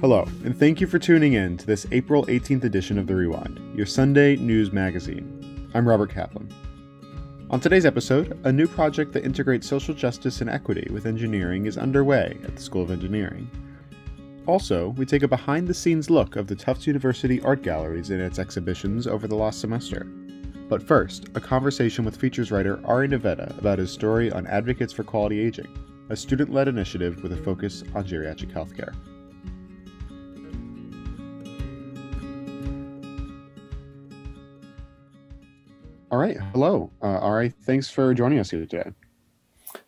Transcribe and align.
Hello, 0.00 0.28
and 0.44 0.56
thank 0.56 0.80
you 0.80 0.86
for 0.86 1.00
tuning 1.00 1.32
in 1.32 1.56
to 1.56 1.66
this 1.66 1.84
April 1.90 2.24
18th 2.26 2.62
edition 2.62 2.98
of 2.98 3.08
The 3.08 3.16
Rewind, 3.16 3.76
your 3.76 3.84
Sunday 3.84 4.36
news 4.36 4.70
magazine. 4.70 5.68
I'm 5.74 5.88
Robert 5.88 6.10
Kaplan. 6.10 6.48
On 7.50 7.58
today's 7.58 7.84
episode, 7.84 8.38
a 8.44 8.52
new 8.52 8.68
project 8.68 9.12
that 9.14 9.24
integrates 9.24 9.66
social 9.66 9.92
justice 9.92 10.40
and 10.40 10.48
equity 10.48 10.88
with 10.92 11.04
engineering 11.04 11.66
is 11.66 11.76
underway 11.76 12.38
at 12.44 12.54
the 12.54 12.62
School 12.62 12.82
of 12.82 12.92
Engineering. 12.92 13.50
Also, 14.46 14.90
we 14.90 15.04
take 15.04 15.24
a 15.24 15.28
behind 15.28 15.66
the 15.66 15.74
scenes 15.74 16.10
look 16.10 16.36
of 16.36 16.46
the 16.46 16.54
Tufts 16.54 16.86
University 16.86 17.40
art 17.40 17.62
galleries 17.62 18.10
and 18.10 18.22
its 18.22 18.38
exhibitions 18.38 19.08
over 19.08 19.26
the 19.26 19.34
last 19.34 19.60
semester. 19.60 20.04
But 20.68 20.80
first, 20.80 21.26
a 21.34 21.40
conversation 21.40 22.04
with 22.04 22.16
features 22.16 22.52
writer 22.52 22.80
Ari 22.84 23.08
Navetta 23.08 23.58
about 23.58 23.80
his 23.80 23.90
story 23.90 24.30
on 24.30 24.46
Advocates 24.46 24.92
for 24.92 25.02
Quality 25.02 25.40
Aging, 25.40 25.76
a 26.08 26.14
student 26.14 26.52
led 26.52 26.68
initiative 26.68 27.20
with 27.24 27.32
a 27.32 27.42
focus 27.42 27.82
on 27.96 28.04
geriatric 28.04 28.52
healthcare. 28.52 28.94
All 36.10 36.18
right. 36.18 36.38
Hello. 36.52 36.90
Uh, 37.02 37.18
all 37.18 37.32
right. 37.32 37.52
Thanks 37.64 37.90
for 37.90 38.14
joining 38.14 38.38
us 38.38 38.50
here 38.50 38.60
today. 38.60 38.92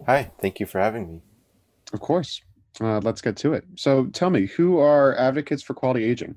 Hi. 0.06 0.30
Thank 0.40 0.60
you 0.60 0.66
for 0.66 0.78
having 0.78 1.10
me. 1.10 1.22
Of 1.94 2.00
course. 2.00 2.42
Uh, 2.78 3.00
let's 3.02 3.22
get 3.22 3.36
to 3.38 3.54
it. 3.54 3.64
So 3.76 4.06
tell 4.06 4.28
me, 4.28 4.46
who 4.46 4.78
are 4.78 5.16
Advocates 5.16 5.62
for 5.62 5.72
Quality 5.72 6.04
Aging? 6.04 6.34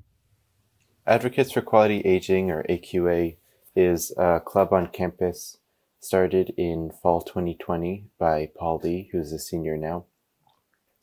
Advocates 1.06 1.52
for 1.52 1.62
Quality 1.62 2.00
Aging, 2.00 2.50
or 2.50 2.64
AQA, 2.70 3.36
is 3.76 4.14
a 4.18 4.40
club 4.40 4.72
on 4.72 4.88
campus 4.88 5.58
started 6.00 6.54
in 6.58 6.92
fall 7.02 7.22
2020 7.22 8.06
by 8.18 8.50
Paul 8.58 8.80
Lee, 8.84 9.10
who's 9.12 9.32
a 9.32 9.40
senior 9.40 9.78
now. 9.78 10.06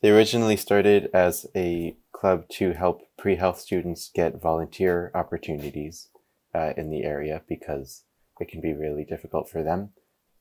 They 0.00 0.10
originally 0.10 0.56
started 0.56 1.10
as 1.12 1.46
a 1.54 1.96
club 2.12 2.48
to 2.52 2.72
help 2.72 3.02
pre 3.18 3.36
health 3.36 3.60
students 3.60 4.10
get 4.14 4.40
volunteer 4.40 5.10
opportunities 5.14 6.08
uh, 6.54 6.72
in 6.76 6.90
the 6.90 7.04
area 7.04 7.42
because 7.46 8.04
it 8.40 8.48
can 8.48 8.60
be 8.60 8.72
really 8.72 9.04
difficult 9.04 9.48
for 9.48 9.62
them. 9.62 9.90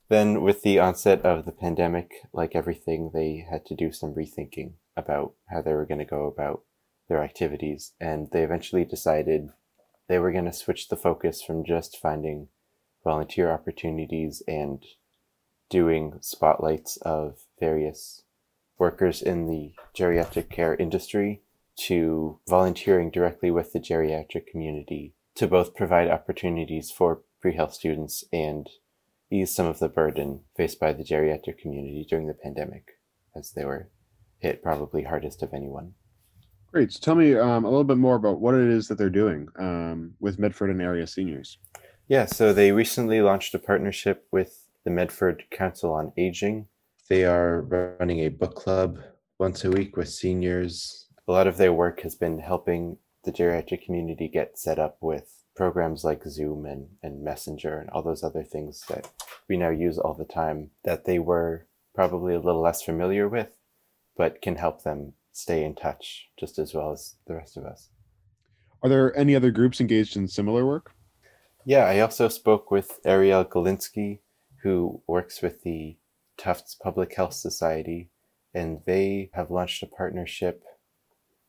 Then, 0.10 0.42
with 0.42 0.64
the 0.64 0.80
onset 0.80 1.22
of 1.22 1.46
the 1.46 1.52
pandemic, 1.52 2.12
like 2.34 2.56
everything, 2.56 3.12
they 3.14 3.46
had 3.50 3.66
to 3.68 3.76
do 3.76 3.92
some 3.92 4.16
rethinking 4.16 4.74
about 4.98 5.34
how 5.50 5.62
they 5.62 5.74
were 5.74 5.86
going 5.86 6.00
to 6.00 6.06
go 6.06 6.26
about 6.26 6.64
their 7.08 7.24
activities. 7.24 7.94
And 8.00 8.30
they 8.32 8.44
eventually 8.44 8.86
decided 8.86 9.52
they 10.08 10.18
were 10.18 10.32
going 10.32 10.46
to 10.46 10.54
switch 10.54 10.90
the 10.90 10.98
focus 10.98 11.44
from 11.44 11.64
just 11.64 12.00
finding 12.02 12.48
volunteer 13.04 13.52
opportunities 13.52 14.42
and 14.48 14.84
doing 15.70 16.18
spotlights 16.22 16.98
of 16.98 17.38
various 17.60 18.24
workers 18.80 19.22
in 19.22 19.48
the 19.48 19.74
geriatric 19.96 20.50
care 20.50 20.76
industry 20.76 21.42
to 21.76 22.40
volunteering 22.48 23.12
directly 23.12 23.52
with 23.52 23.72
the 23.74 23.80
geriatric 23.80 24.48
community 24.48 25.14
to 25.36 25.48
both 25.48 25.76
provide 25.76 26.10
opportunities 26.10 26.92
for 26.92 27.22
pre-health 27.42 27.74
students 27.74 28.24
and 28.32 28.68
ease 29.32 29.54
some 29.54 29.66
of 29.66 29.80
the 29.80 29.90
burden 29.90 30.42
faced 30.58 30.80
by 30.80 30.94
the 30.94 31.04
geriatric 31.04 31.58
community 31.60 32.06
during 32.10 32.28
the 32.28 32.34
pandemic, 32.34 32.98
as 33.36 33.52
they 33.52 33.66
were 33.66 33.90
hit 34.40 34.64
probably 34.64 35.04
hardest 35.04 35.44
of 35.44 35.54
anyone. 35.54 35.94
Great. 36.72 36.92
So 36.92 37.00
tell 37.02 37.16
me 37.16 37.36
um, 37.36 37.66
a 37.66 37.70
little 37.70 37.84
bit 37.84 37.98
more 37.98 38.16
about 38.16 38.40
what 38.40 38.56
it 38.56 38.70
is 38.70 38.88
that 38.88 38.98
they're 38.98 39.10
doing 39.10 39.48
um, 39.58 40.14
with 40.20 40.40
Medford 40.40 40.70
and 40.70 40.82
area 40.82 41.08
seniors. 41.08 41.58
Yeah, 42.08 42.26
so 42.26 42.54
they 42.54 42.72
recently 42.72 43.22
launched 43.22 43.54
a 43.54 43.60
partnership 43.60 44.28
with 44.32 44.68
the 44.84 44.92
Medford 44.92 45.44
Council 45.52 45.94
on 45.94 46.14
Aging. 46.18 46.68
They 47.10 47.26
are 47.26 47.62
running 47.62 48.20
a 48.20 48.30
book 48.30 48.56
club 48.56 49.00
once 49.40 49.64
a 49.64 49.72
week 49.72 49.98
with 49.98 50.10
seniors. 50.10 51.08
A 51.28 51.32
lot 51.32 51.48
of 51.48 51.58
their 51.58 51.74
work 51.74 52.02
has 52.02 52.16
been 52.16 52.40
helping 52.40 52.98
the 53.24 53.32
geriatric 53.32 53.84
community 53.84 54.28
get 54.28 54.58
set 54.58 54.80
up 54.80 54.98
with 55.02 55.39
programs 55.56 56.04
like 56.04 56.24
Zoom 56.24 56.66
and, 56.66 56.88
and 57.04 57.24
Messenger 57.24 57.80
and 57.80 57.90
all 57.90 58.02
those 58.02 58.24
other 58.24 58.44
things 58.44 58.84
that 58.90 59.10
we 59.48 59.58
now 59.58 59.70
use 59.70 59.98
all 59.98 60.14
the 60.14 60.26
time 60.26 60.72
that 60.84 61.06
they 61.06 61.20
were 61.20 61.68
probably 61.94 62.34
a 62.34 62.40
little 62.40 62.62
less 62.62 62.82
familiar 62.82 63.28
with, 63.28 63.50
but 64.16 64.42
can 64.42 64.56
help 64.56 64.84
them 64.84 65.14
stay 65.32 65.64
in 65.64 65.76
touch 65.76 66.30
just 66.40 66.60
as 66.60 66.74
well 66.74 66.92
as 66.92 67.16
the 67.28 67.36
rest 67.36 67.58
of 67.58 67.66
us. 67.66 67.90
Are 68.82 68.90
there 68.90 69.16
any 69.18 69.36
other 69.36 69.52
groups 69.52 69.82
engaged 69.82 70.16
in 70.16 70.28
similar 70.28 70.66
work? 70.66 70.94
Yeah, 71.66 71.86
I 71.86 72.00
also 72.00 72.30
spoke 72.30 72.72
with 72.72 73.00
Ariel 73.06 73.44
Galinsky, 73.44 74.20
who 74.64 75.02
works 75.08 75.42
with 75.42 75.64
the 75.64 75.98
Tufts 76.38 76.76
Public 76.76 77.14
Health 77.16 77.34
Society, 77.34 78.10
and 78.54 78.82
they 78.86 79.30
have 79.34 79.52
launched 79.52 79.84
a 79.84 79.88
partnership 79.88 80.64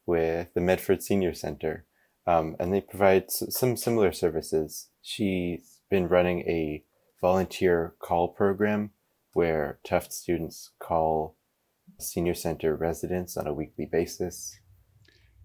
with 0.04 0.52
the 0.54 0.60
Medford 0.60 1.02
Senior 1.02 1.32
Center 1.32 1.86
um, 2.26 2.56
and 2.58 2.72
they 2.72 2.80
provide 2.80 3.24
s- 3.24 3.44
some 3.50 3.76
similar 3.76 4.12
services. 4.12 4.88
She's 5.02 5.80
been 5.90 6.08
running 6.08 6.40
a 6.40 6.84
volunteer 7.20 7.94
call 7.98 8.28
program 8.28 8.90
where 9.32 9.78
Tufts 9.84 10.16
students 10.16 10.70
call 10.78 11.36
senior 11.98 12.34
center 12.34 12.74
residents 12.74 13.36
on 13.36 13.46
a 13.46 13.54
weekly 13.54 13.86
basis. 13.86 14.58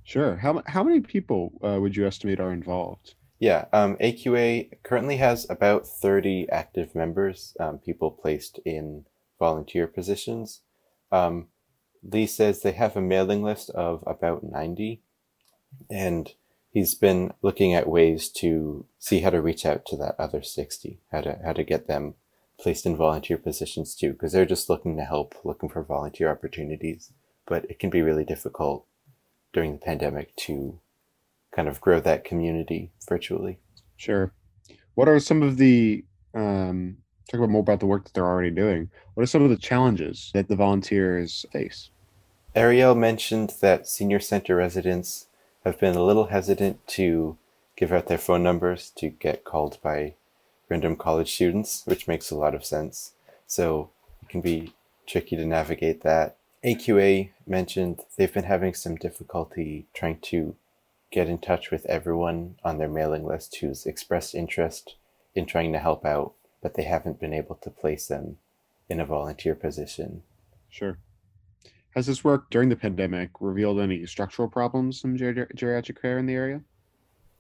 Sure. 0.04 0.38
How, 0.38 0.62
how 0.68 0.84
many 0.84 1.00
people 1.00 1.54
uh, 1.64 1.80
would 1.82 1.96
you 1.96 2.06
estimate 2.06 2.40
are 2.40 2.52
involved? 2.52 3.16
Yeah, 3.40 3.66
um, 3.74 3.98
AQA 3.98 4.82
currently 4.84 5.18
has 5.18 5.50
about 5.50 5.86
30 5.88 6.48
active 6.52 6.96
members, 6.96 7.56
um, 7.60 7.80
people 7.80 8.12
placed 8.12 8.60
in 8.66 9.06
volunteer 9.40 9.88
positions. 9.88 10.62
Um, 11.12 11.48
Lee 12.02 12.28
says 12.28 12.62
they 12.62 12.72
have 12.72 12.96
a 12.96 13.02
mailing 13.02 13.44
list 13.44 13.72
of 13.72 14.04
about 14.08 14.44
90, 14.44 15.02
and 15.92 16.32
he's 16.76 16.94
been 16.94 17.34
looking 17.42 17.74
at 17.74 17.88
ways 17.88 18.28
to 18.28 18.86
see 19.00 19.22
how 19.22 19.30
to 19.30 19.42
reach 19.42 19.66
out 19.66 19.86
to 19.86 19.96
that 19.96 20.14
other 20.20 20.44
60, 20.44 21.00
how 21.10 21.22
to, 21.22 21.40
how 21.46 21.54
to 21.54 21.64
get 21.64 21.88
them 21.88 22.16
placed 22.60 22.86
in 22.86 22.98
volunteer 22.98 23.38
positions 23.38 23.96
too, 23.96 24.12
because 24.12 24.34
they're 24.34 24.46
just 24.46 24.70
looking 24.70 24.98
to 24.98 25.04
help, 25.06 25.36
looking 25.46 25.70
for 25.70 25.82
volunteer 25.82 26.30
opportunities. 26.30 27.14
But 27.48 27.64
it 27.70 27.80
can 27.80 27.90
be 27.90 28.02
really 28.02 28.26
difficult 28.26 28.86
during 29.54 29.72
the 29.72 29.78
pandemic 29.78 30.36
to 30.48 30.78
kind 31.56 31.70
of 31.70 31.80
grow 31.80 32.02
that 32.02 32.26
community 32.26 32.92
virtually. 33.08 33.58
Sure. 33.96 34.34
What 34.96 35.08
are 35.08 35.20
some 35.22 35.44
of 35.44 35.56
the, 35.56 36.04
um, 36.34 36.98
talk 37.32 37.40
about 37.40 37.52
more 37.52 37.62
about 37.62 37.80
the 37.80 37.86
work 37.86 38.04
that 38.04 38.14
they're 38.14 38.28
already 38.28 38.52
doing. 38.52 38.90
What 39.14 39.24
are 39.24 39.28
some 39.28 39.44
of 39.44 39.50
the 39.50 39.56
challenges 39.56 40.30
that 40.34 40.50
the 40.50 40.58
volunteers 40.58 41.46
face? 41.54 41.90
Ariel 42.54 42.96
mentioned 42.96 43.54
that 43.62 43.88
senior 43.88 44.20
center 44.20 44.58
residents 44.58 45.28
have 45.66 45.80
been 45.80 45.96
a 45.96 46.04
little 46.04 46.28
hesitant 46.28 46.86
to 46.88 47.38
give 47.76 47.92
out 47.92 48.08
their 48.08 48.18
phone 48.18 48.44
numbers 48.44 48.92
to 48.92 49.10
get 49.10 49.44
called 49.44 49.80
by 49.82 50.14
random 50.70 50.96
college 50.96 51.34
students, 51.34 51.84
which 51.86 52.08
makes 52.08 52.32
a 52.32 52.36
lot 52.36 52.56
of 52.56 52.64
sense. 52.64 53.12
So 53.48 53.90
it 54.22 54.30
can 54.30 54.42
be 54.42 54.74
tricky 55.08 55.36
to 55.36 55.46
navigate 55.46 56.02
that. 56.02 56.38
AQA 56.64 57.32
mentioned 57.46 58.02
they've 58.16 58.34
been 58.34 58.46
having 58.46 58.74
some 58.74 58.96
difficulty 58.96 59.86
trying 59.94 60.20
to 60.20 60.56
get 61.12 61.28
in 61.28 61.38
touch 61.38 61.70
with 61.70 61.86
everyone 61.86 62.56
on 62.64 62.78
their 62.78 62.88
mailing 62.88 63.26
list 63.26 63.58
who's 63.58 63.86
expressed 63.86 64.34
interest 64.34 64.96
in 65.36 65.46
trying 65.46 65.72
to 65.74 65.80
help 65.80 66.06
out, 66.06 66.34
but 66.62 66.74
they 66.76 66.84
haven't 66.84 67.20
been 67.20 67.34
able 67.34 67.56
to 67.56 67.70
place 67.70 68.08
them 68.08 68.38
in 68.90 69.00
a 69.00 69.06
volunteer 69.06 69.56
position. 69.56 70.24
Sure. 70.70 70.98
Has 71.96 72.08
this 72.08 72.26
work 72.26 72.50
during 72.50 72.68
the 72.68 72.76
pandemic 72.76 73.30
revealed 73.40 73.80
any 73.80 74.06
structural 74.06 74.50
problems 74.50 75.06
in 75.06 75.16
ger- 75.16 75.48
geriatric 75.56 76.02
care 76.02 76.18
in 76.18 76.26
the 76.26 76.34
area? 76.34 76.62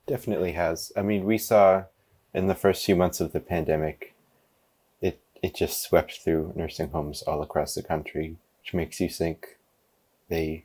Definitely 0.08 0.54
has. 0.54 0.94
I 0.96 1.02
mean, 1.02 1.26
we 1.26 1.38
saw 1.38 1.84
in 2.34 2.48
the 2.48 2.56
first 2.56 2.86
few 2.86 2.96
months 2.96 3.20
of 3.20 3.34
the 3.34 3.42
pandemic, 3.42 4.16
it 5.02 5.20
it 5.44 5.56
just 5.56 5.82
swept 5.82 6.22
through 6.22 6.54
nursing 6.56 6.92
homes 6.92 7.22
all 7.24 7.42
across 7.42 7.76
the 7.76 7.84
country, 7.84 8.38
which 8.62 8.74
makes 8.74 9.02
you 9.02 9.10
think 9.10 9.58
they 10.30 10.64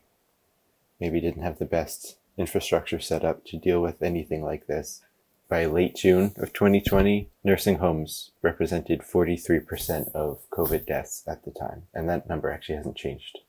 maybe 1.00 1.20
didn't 1.20 1.42
have 1.42 1.58
the 1.58 1.64
best 1.64 2.16
infrastructure 2.38 3.00
set 3.00 3.24
up 3.24 3.44
to 3.46 3.58
deal 3.58 3.82
with 3.82 4.02
anything 4.02 4.44
like 4.44 4.68
this. 4.68 5.02
By 5.48 5.66
late 5.66 5.96
June 5.96 6.32
of 6.36 6.52
2020, 6.52 7.28
nursing 7.42 7.78
homes 7.78 8.30
represented 8.40 9.00
43% 9.00 10.12
of 10.12 10.48
COVID 10.50 10.86
deaths 10.86 11.24
at 11.26 11.44
the 11.44 11.50
time, 11.50 11.88
and 11.92 12.08
that 12.08 12.28
number 12.28 12.52
actually 12.52 12.76
hasn't 12.76 12.96
changed 12.96 13.40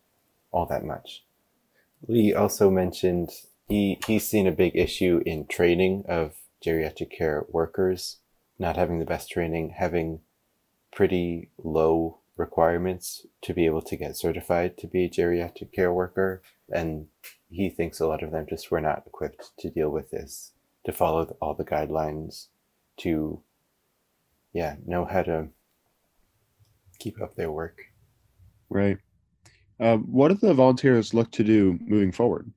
all 0.51 0.65
that 0.68 0.86
much. 0.86 1.24
Lee 2.07 2.33
also 2.33 2.69
mentioned 2.69 3.30
he, 3.68 4.00
he's 4.06 4.27
seen 4.27 4.48
a 4.48 4.51
big 4.51 4.75
issue 4.75 5.21
in 5.25 5.48
training 5.48 6.03
of 6.07 6.33
geriatric 6.65 7.12
care 7.15 7.45
workers, 7.50 8.18
not 8.59 8.75
having 8.75 9.00
the 9.00 9.06
best 9.06 9.30
training, 9.30 9.75
having 9.77 10.21
pretty 10.92 11.50
low 11.63 12.19
requirements 12.38 13.25
to 13.42 13.53
be 13.53 13.65
able 13.65 13.81
to 13.81 13.95
get 13.95 14.18
certified 14.18 14.77
to 14.77 14.88
be 14.88 15.06
a 15.06 15.09
geriatric 15.09 15.71
care 15.71 15.94
worker. 15.94 16.42
And 16.69 17.07
he 17.50 17.69
thinks 17.69 18.00
a 18.00 18.07
lot 18.07 18.24
of 18.24 18.31
them 18.31 18.45
just 18.50 18.71
were 18.71 18.81
not 18.81 19.03
equipped 19.06 19.51
to 19.59 19.69
deal 19.69 19.89
with 19.89 20.12
this, 20.12 20.53
to 20.86 20.92
follow 20.92 21.36
all 21.42 21.53
the 21.53 21.65
guidelines, 21.65 22.48
to, 22.98 23.42
yeah, 24.53 24.75
know 24.86 25.06
how 25.06 25.24
to 25.24 25.50
keep 27.00 27.21
up 27.21 27.36
their 27.36 27.51
work. 27.51 27.81
Right. 28.69 28.98
Uh, 29.81 29.98
what 29.98 30.28
do 30.28 30.36
the 30.36 30.54
volunteers 30.54 31.13
look 31.13 31.31
to 31.31 31.44
do 31.44 31.80
moving 31.88 32.12
forward? 32.12 32.51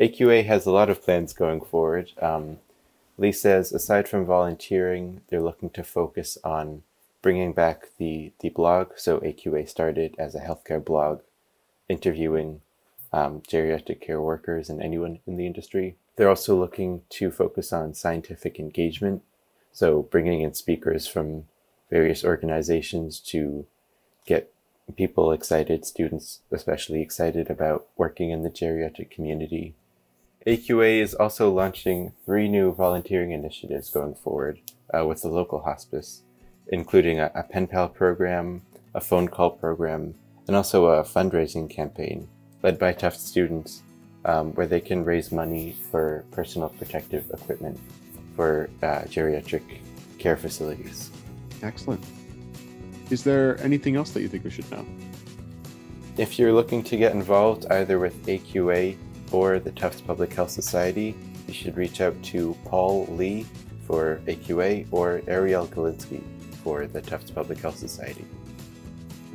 AQA 0.00 0.46
has 0.46 0.64
a 0.64 0.72
lot 0.72 0.88
of 0.88 1.02
plans 1.02 1.34
going 1.34 1.60
forward. 1.60 2.12
Um, 2.20 2.56
Lee 3.18 3.30
says, 3.30 3.72
aside 3.72 4.08
from 4.08 4.24
volunteering, 4.24 5.20
they're 5.28 5.42
looking 5.42 5.70
to 5.70 5.84
focus 5.84 6.38
on 6.42 6.82
bringing 7.20 7.52
back 7.52 7.90
the, 7.98 8.32
the 8.40 8.48
blog. 8.48 8.92
So 8.96 9.20
AQA 9.20 9.68
started 9.68 10.14
as 10.18 10.34
a 10.34 10.40
healthcare 10.40 10.82
blog, 10.82 11.20
interviewing 11.88 12.62
um, 13.12 13.42
geriatric 13.42 14.00
care 14.00 14.20
workers 14.20 14.70
and 14.70 14.82
anyone 14.82 15.20
in 15.26 15.36
the 15.36 15.46
industry. 15.46 15.96
They're 16.16 16.30
also 16.30 16.58
looking 16.58 17.02
to 17.10 17.30
focus 17.30 17.72
on 17.72 17.94
scientific 17.94 18.58
engagement, 18.58 19.22
so 19.72 20.02
bringing 20.02 20.40
in 20.40 20.54
speakers 20.54 21.06
from 21.06 21.44
various 21.90 22.24
organizations 22.24 23.20
to 23.20 23.66
get 24.24 24.53
people 24.92 25.32
excited, 25.32 25.84
students 25.84 26.40
especially 26.52 27.00
excited 27.00 27.50
about 27.50 27.86
working 27.96 28.30
in 28.30 28.42
the 28.42 28.50
geriatric 28.50 29.10
community. 29.10 29.74
AQA 30.46 31.00
is 31.00 31.14
also 31.14 31.50
launching 31.50 32.12
three 32.26 32.48
new 32.48 32.72
volunteering 32.72 33.32
initiatives 33.32 33.90
going 33.90 34.14
forward 34.14 34.60
uh, 34.92 35.04
with 35.06 35.22
the 35.22 35.28
local 35.28 35.62
hospice, 35.62 36.22
including 36.68 37.18
a, 37.18 37.30
a 37.34 37.42
pen 37.42 37.66
pal 37.66 37.88
program, 37.88 38.62
a 38.94 39.00
phone 39.00 39.28
call 39.28 39.50
program, 39.50 40.14
and 40.46 40.54
also 40.54 40.86
a 40.86 41.02
fundraising 41.02 41.68
campaign 41.70 42.28
led 42.62 42.78
by 42.78 42.92
Tufts 42.92 43.22
students 43.22 43.82
um, 44.24 44.52
where 44.54 44.66
they 44.66 44.80
can 44.80 45.04
raise 45.04 45.32
money 45.32 45.76
for 45.90 46.24
personal 46.30 46.68
protective 46.70 47.30
equipment 47.30 47.78
for 48.36 48.70
uh, 48.82 49.02
geriatric 49.02 49.62
care 50.18 50.36
facilities. 50.36 51.10
Excellent. 51.62 52.04
Is 53.10 53.22
there 53.22 53.60
anything 53.62 53.96
else 53.96 54.10
that 54.12 54.22
you 54.22 54.28
think 54.28 54.44
we 54.44 54.50
should 54.50 54.70
know? 54.70 54.84
If 56.16 56.38
you're 56.38 56.52
looking 56.52 56.82
to 56.84 56.96
get 56.96 57.12
involved 57.12 57.66
either 57.70 57.98
with 57.98 58.24
AQA 58.26 58.96
or 59.32 59.58
the 59.58 59.72
Tufts 59.72 60.00
Public 60.00 60.32
Health 60.32 60.50
Society, 60.50 61.16
you 61.46 61.54
should 61.54 61.76
reach 61.76 62.00
out 62.00 62.20
to 62.24 62.56
Paul 62.64 63.06
Lee 63.06 63.46
for 63.86 64.20
AQA 64.26 64.86
or 64.90 65.22
Ariel 65.26 65.66
Galinsky 65.66 66.22
for 66.62 66.86
the 66.86 67.02
Tufts 67.02 67.30
Public 67.30 67.58
Health 67.58 67.76
Society. 67.76 68.24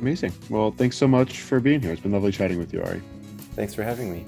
Amazing. 0.00 0.32
Well, 0.48 0.72
thanks 0.72 0.96
so 0.96 1.06
much 1.06 1.40
for 1.40 1.60
being 1.60 1.80
here. 1.80 1.92
It's 1.92 2.00
been 2.00 2.12
lovely 2.12 2.32
chatting 2.32 2.58
with 2.58 2.72
you, 2.72 2.82
Ari. 2.82 3.02
Thanks 3.54 3.74
for 3.74 3.82
having 3.82 4.10
me. 4.10 4.24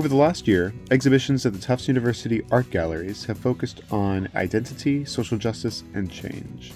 Over 0.00 0.08
the 0.08 0.16
last 0.16 0.48
year, 0.48 0.72
exhibitions 0.90 1.44
at 1.44 1.52
the 1.52 1.58
Tufts 1.58 1.86
University 1.86 2.42
art 2.50 2.70
galleries 2.70 3.26
have 3.26 3.36
focused 3.36 3.82
on 3.90 4.30
identity, 4.34 5.04
social 5.04 5.36
justice, 5.36 5.84
and 5.92 6.10
change. 6.10 6.72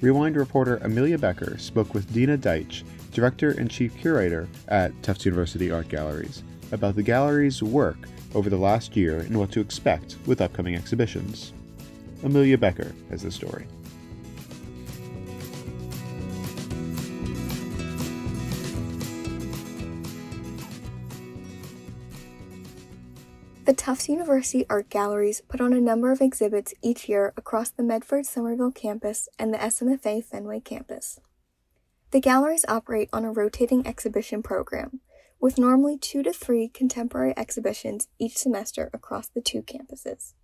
Rewind 0.00 0.34
reporter 0.34 0.78
Amelia 0.78 1.16
Becker 1.16 1.58
spoke 1.58 1.94
with 1.94 2.12
Dina 2.12 2.36
Deitsch, 2.36 2.82
director 3.12 3.52
and 3.52 3.70
chief 3.70 3.96
curator 3.96 4.48
at 4.66 5.00
Tufts 5.04 5.24
University 5.24 5.70
Art 5.70 5.88
Galleries, 5.88 6.42
about 6.72 6.96
the 6.96 7.04
gallery's 7.04 7.62
work 7.62 7.98
over 8.34 8.50
the 8.50 8.56
last 8.56 8.96
year 8.96 9.20
and 9.20 9.38
what 9.38 9.52
to 9.52 9.60
expect 9.60 10.16
with 10.26 10.40
upcoming 10.40 10.74
exhibitions. 10.74 11.52
Amelia 12.24 12.58
Becker 12.58 12.92
has 13.10 13.22
the 13.22 13.30
story. 13.30 13.68
The 23.66 23.74
Tufts 23.74 24.08
University 24.08 24.64
Art 24.70 24.88
Galleries 24.90 25.40
put 25.48 25.60
on 25.60 25.72
a 25.72 25.80
number 25.80 26.12
of 26.12 26.20
exhibits 26.20 26.72
each 26.82 27.08
year 27.08 27.32
across 27.36 27.68
the 27.68 27.82
Medford 27.82 28.24
Somerville 28.24 28.70
campus 28.70 29.28
and 29.40 29.52
the 29.52 29.58
SMFA 29.58 30.24
Fenway 30.24 30.60
campus. 30.60 31.18
The 32.12 32.20
galleries 32.20 32.64
operate 32.68 33.08
on 33.12 33.24
a 33.24 33.32
rotating 33.32 33.84
exhibition 33.84 34.40
program, 34.40 35.00
with 35.40 35.58
normally 35.58 35.98
two 35.98 36.22
to 36.22 36.32
three 36.32 36.68
contemporary 36.68 37.34
exhibitions 37.36 38.06
each 38.20 38.36
semester 38.36 38.88
across 38.94 39.26
the 39.26 39.40
two 39.40 39.62
campuses. 39.62 40.34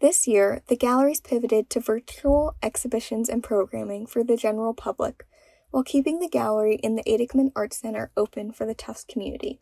This 0.00 0.26
year, 0.26 0.62
the 0.66 0.74
galleries 0.74 1.20
pivoted 1.20 1.70
to 1.70 1.78
virtual 1.78 2.56
exhibitions 2.60 3.28
and 3.28 3.44
programming 3.44 4.04
for 4.04 4.24
the 4.24 4.36
general 4.36 4.74
public, 4.74 5.28
while 5.70 5.84
keeping 5.84 6.18
the 6.18 6.28
gallery 6.28 6.74
in 6.82 6.96
the 6.96 7.04
Aidekman 7.04 7.52
Art 7.54 7.72
Center 7.72 8.10
open 8.16 8.50
for 8.50 8.66
the 8.66 8.74
Tufts 8.74 9.04
community. 9.04 9.60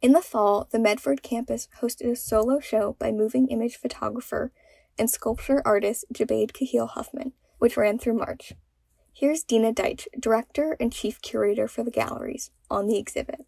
In 0.00 0.12
the 0.12 0.22
fall, 0.22 0.68
the 0.70 0.78
Medford 0.78 1.24
campus 1.24 1.66
hosted 1.80 2.12
a 2.12 2.14
solo 2.14 2.60
show 2.60 2.94
by 3.00 3.10
moving 3.10 3.48
image 3.48 3.76
photographer 3.76 4.52
and 4.96 5.10
sculpture 5.10 5.60
artist 5.64 6.04
Jibade-Khalil 6.12 6.86
Huffman, 6.86 7.32
which 7.58 7.76
ran 7.76 7.98
through 7.98 8.14
March. 8.14 8.52
Here's 9.12 9.42
Dina 9.42 9.72
Deitsch, 9.72 10.06
director 10.18 10.76
and 10.78 10.92
chief 10.92 11.20
curator 11.20 11.66
for 11.66 11.82
the 11.82 11.90
galleries, 11.90 12.52
on 12.70 12.86
the 12.86 12.96
exhibit. 12.96 13.44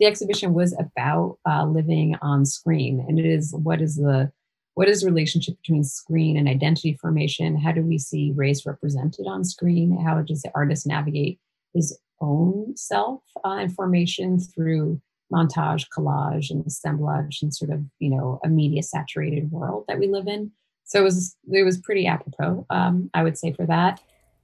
The 0.00 0.06
exhibition 0.06 0.54
was 0.54 0.76
about 0.76 1.38
uh, 1.48 1.66
living 1.66 2.16
on 2.20 2.46
screen, 2.46 3.04
and 3.06 3.20
it 3.20 3.26
is 3.26 3.54
what 3.54 3.80
is 3.80 3.94
the 3.94 4.32
what 4.74 4.88
is 4.88 5.02
the 5.02 5.06
relationship 5.06 5.56
between 5.58 5.84
screen 5.84 6.36
and 6.36 6.48
identity 6.48 6.94
formation? 7.00 7.56
How 7.56 7.70
do 7.70 7.82
we 7.82 7.98
see 7.98 8.32
race 8.34 8.66
represented 8.66 9.26
on 9.28 9.44
screen? 9.44 9.96
How 10.04 10.20
does 10.22 10.42
the 10.42 10.50
artist 10.52 10.86
navigate 10.86 11.38
his 11.74 11.96
own 12.20 12.76
self 12.76 13.22
uh, 13.44 13.58
and 13.58 13.72
formation 13.72 14.40
through 14.40 15.00
montage, 15.32 15.86
collage, 15.96 16.50
and 16.50 16.66
assemblage, 16.66 17.42
and 17.42 17.54
sort 17.54 17.70
of 17.70 17.82
you 17.98 18.10
know 18.10 18.40
a 18.44 18.48
media 18.48 18.82
saturated 18.82 19.50
world 19.50 19.84
that 19.88 19.98
we 19.98 20.08
live 20.08 20.26
in. 20.26 20.52
So 20.84 21.00
it 21.00 21.04
was 21.04 21.36
it 21.52 21.62
was 21.62 21.78
pretty 21.78 22.06
apropos, 22.06 22.66
um, 22.70 23.10
I 23.14 23.22
would 23.22 23.38
say, 23.38 23.52
for 23.52 23.66
that. 23.66 24.00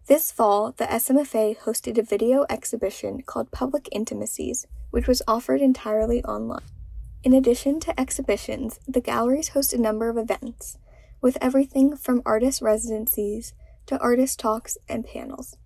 This 0.07 0.31
fall, 0.31 0.73
the 0.77 0.85
SMFA 0.85 1.59
hosted 1.59 1.99
a 1.99 2.03
video 2.03 2.47
exhibition 2.49 3.23
called 3.23 3.51
Public 3.51 3.89
Intimacies, 3.91 4.65
which 4.91 5.09
was 5.09 5.23
offered 5.27 5.61
entirely 5.61 6.23
online. 6.23 6.63
In 7.25 7.33
addition 7.33 7.81
to 7.81 8.01
exhibitions, 8.01 8.79
the 8.87 9.01
galleries 9.01 9.49
host 9.49 9.73
a 9.73 9.81
number 9.81 10.09
of 10.09 10.17
events, 10.17 10.79
with 11.21 11.37
everything 11.41 11.97
from 11.97 12.23
artist 12.25 12.63
residencies 12.63 13.53
to 13.87 13.99
artist 13.99 14.39
talks 14.39 14.79
and 14.89 15.05
panels. 15.05 15.57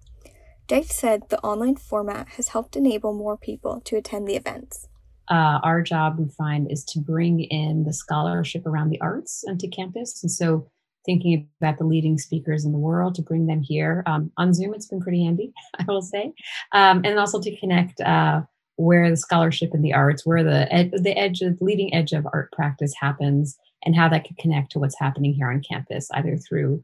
Deitsch 0.67 0.93
said 0.93 1.29
the 1.29 1.41
online 1.41 1.77
format 1.77 2.29
has 2.37 2.49
helped 2.49 2.77
enable 2.77 3.13
more 3.13 3.37
people 3.37 3.83
to 3.83 3.97
attend 3.97 4.27
the 4.27 4.37
events 4.37 4.89
uh, 5.31 5.61
our 5.63 5.81
job 5.81 6.19
we 6.19 6.29
find 6.29 6.71
is 6.71 6.85
to 6.85 6.99
bring 6.99 7.41
in 7.41 7.85
the 7.85 7.93
scholarship 7.93 8.67
around 8.67 8.91
the 8.91 9.01
arts 9.01 9.45
into 9.47 9.69
campus. 9.69 10.23
And 10.23 10.31
so 10.31 10.69
thinking 11.07 11.49
about 11.61 11.79
the 11.79 11.85
leading 11.85 12.19
speakers 12.19 12.65
in 12.65 12.73
the 12.73 12.79
world 12.79 13.15
to 13.15 13.23
bring 13.23 13.47
them 13.47 13.63
here 13.63 14.03
um, 14.07 14.31
on 14.37 14.53
zoom 14.53 14.75
it's 14.75 14.87
been 14.87 15.01
pretty 15.01 15.25
handy 15.25 15.53
i 15.79 15.85
will 15.89 16.03
say. 16.03 16.33
Um, 16.73 17.03
and 17.05 17.19
also 17.19 17.41
to 17.41 17.57
connect 17.57 18.01
uh, 18.01 18.43
where 18.77 19.11
the 19.11 19.17
scholarship 19.17 19.71
in 19.75 19.83
the 19.83 19.95
arts 19.95 20.27
where 20.27 20.45
the 20.45 20.73
ed- 20.73 20.93
the 20.93 21.17
edge 21.17 21.41
the 21.41 21.57
leading 21.61 21.95
edge 21.95 22.13
of 22.13 22.27
art 22.33 22.53
practice 22.53 22.93
happens 22.99 23.59
and 23.85 23.97
how 23.97 24.09
that 24.09 24.27
could 24.27 24.37
connect 24.37 24.73
to 24.73 24.79
what's 24.79 24.99
happening 24.99 25.33
here 25.33 25.51
on 25.51 25.63
campus 25.63 26.09
either 26.15 26.37
through 26.37 26.83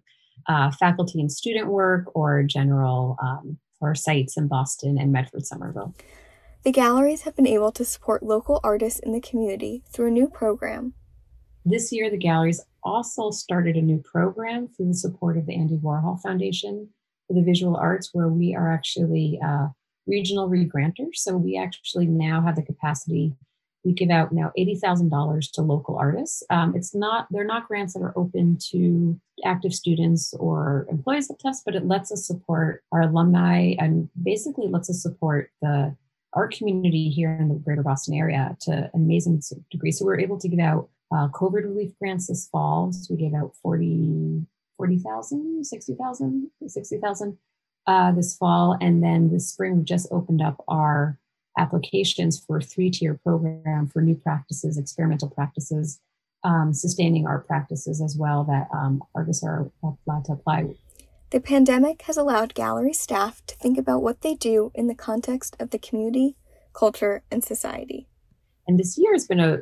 uh, 0.48 0.70
faculty 0.70 1.20
and 1.20 1.32
student 1.32 1.66
work 1.68 2.04
or 2.14 2.42
general 2.42 3.16
um, 3.22 3.58
or 3.80 3.94
sites 3.94 4.36
in 4.36 4.48
boston 4.48 4.98
and 4.98 5.12
medford 5.12 5.46
somerville 5.46 5.94
the 6.66 6.72
galleries 6.72 7.22
have 7.22 7.36
been 7.36 7.46
able 7.46 7.70
to 7.70 7.84
support 7.84 8.24
local 8.24 8.58
artists 8.64 8.98
in 8.98 9.12
the 9.12 9.20
community 9.20 9.84
through 9.88 10.08
a 10.08 10.10
new 10.10 10.28
program. 10.28 10.94
This 11.64 11.92
year, 11.92 12.10
the 12.10 12.16
galleries 12.16 12.60
also 12.82 13.30
started 13.30 13.76
a 13.76 13.80
new 13.80 13.98
program 13.98 14.66
through 14.66 14.88
the 14.88 14.94
support 14.94 15.38
of 15.38 15.46
the 15.46 15.54
Andy 15.54 15.76
Warhol 15.76 16.20
Foundation 16.20 16.88
for 17.28 17.34
the 17.34 17.42
Visual 17.42 17.76
Arts, 17.76 18.10
where 18.12 18.26
we 18.26 18.56
are 18.56 18.72
actually 18.72 19.38
uh, 19.46 19.68
regional 20.08 20.48
regranters. 20.48 21.18
So 21.18 21.36
we 21.36 21.56
actually 21.56 22.06
now 22.06 22.42
have 22.42 22.56
the 22.56 22.62
capacity. 22.62 23.32
We 23.84 23.92
give 23.92 24.10
out 24.10 24.32
now 24.32 24.50
eighty 24.56 24.74
thousand 24.74 25.10
dollars 25.10 25.48
to 25.52 25.62
local 25.62 25.96
artists. 25.96 26.42
Um, 26.50 26.74
it's 26.74 26.96
not 26.96 27.28
they're 27.30 27.44
not 27.44 27.68
grants 27.68 27.94
that 27.94 28.02
are 28.02 28.18
open 28.18 28.58
to 28.72 29.16
active 29.44 29.72
students 29.72 30.34
or 30.34 30.88
employees 30.90 31.30
at 31.30 31.38
Tufts, 31.38 31.62
but 31.64 31.76
it 31.76 31.86
lets 31.86 32.10
us 32.10 32.26
support 32.26 32.82
our 32.90 33.02
alumni 33.02 33.74
and 33.78 34.08
basically 34.20 34.66
lets 34.66 34.90
us 34.90 35.00
support 35.00 35.52
the 35.62 35.94
our 36.36 36.48
community 36.48 37.08
here 37.08 37.32
in 37.32 37.48
the 37.48 37.54
greater 37.54 37.82
Boston 37.82 38.14
area 38.14 38.56
to 38.60 38.72
an 38.72 38.90
amazing 38.94 39.42
degree. 39.70 39.90
So 39.90 40.04
we 40.04 40.12
are 40.12 40.20
able 40.20 40.38
to 40.38 40.48
give 40.48 40.60
out 40.60 40.90
uh, 41.10 41.28
COVID 41.28 41.64
relief 41.64 41.92
grants 41.98 42.26
this 42.26 42.46
fall. 42.48 42.92
So 42.92 43.14
we 43.14 43.20
gave 43.20 43.34
out 43.34 43.54
40, 43.62 44.46
40,000, 44.76 45.64
60,000, 45.64 46.50
60,000 46.66 47.38
uh, 47.86 48.12
this 48.12 48.36
fall. 48.36 48.76
And 48.80 49.02
then 49.02 49.32
this 49.32 49.48
spring, 49.48 49.78
we 49.78 49.84
just 49.84 50.08
opened 50.10 50.42
up 50.42 50.62
our 50.68 51.18
applications 51.58 52.38
for 52.38 52.58
a 52.58 52.62
three 52.62 52.90
tier 52.90 53.18
program 53.24 53.88
for 53.88 54.02
new 54.02 54.14
practices, 54.14 54.76
experimental 54.76 55.30
practices, 55.30 56.00
um, 56.44 56.74
sustaining 56.74 57.26
art 57.26 57.46
practices 57.46 58.02
as 58.02 58.14
well 58.16 58.44
that 58.44 58.68
um, 58.76 59.02
artists 59.14 59.42
are 59.42 59.70
allowed 59.82 60.26
to 60.26 60.32
apply 60.32 60.66
the 61.30 61.40
pandemic 61.40 62.02
has 62.02 62.16
allowed 62.16 62.54
gallery 62.54 62.92
staff 62.92 63.44
to 63.46 63.56
think 63.56 63.78
about 63.78 64.02
what 64.02 64.20
they 64.20 64.34
do 64.34 64.70
in 64.74 64.86
the 64.86 64.94
context 64.94 65.56
of 65.58 65.70
the 65.70 65.78
community, 65.78 66.36
culture, 66.72 67.22
and 67.30 67.44
society. 67.44 68.08
And 68.66 68.78
this 68.78 68.96
year 68.96 69.12
has 69.12 69.26
been 69.26 69.40
a 69.40 69.58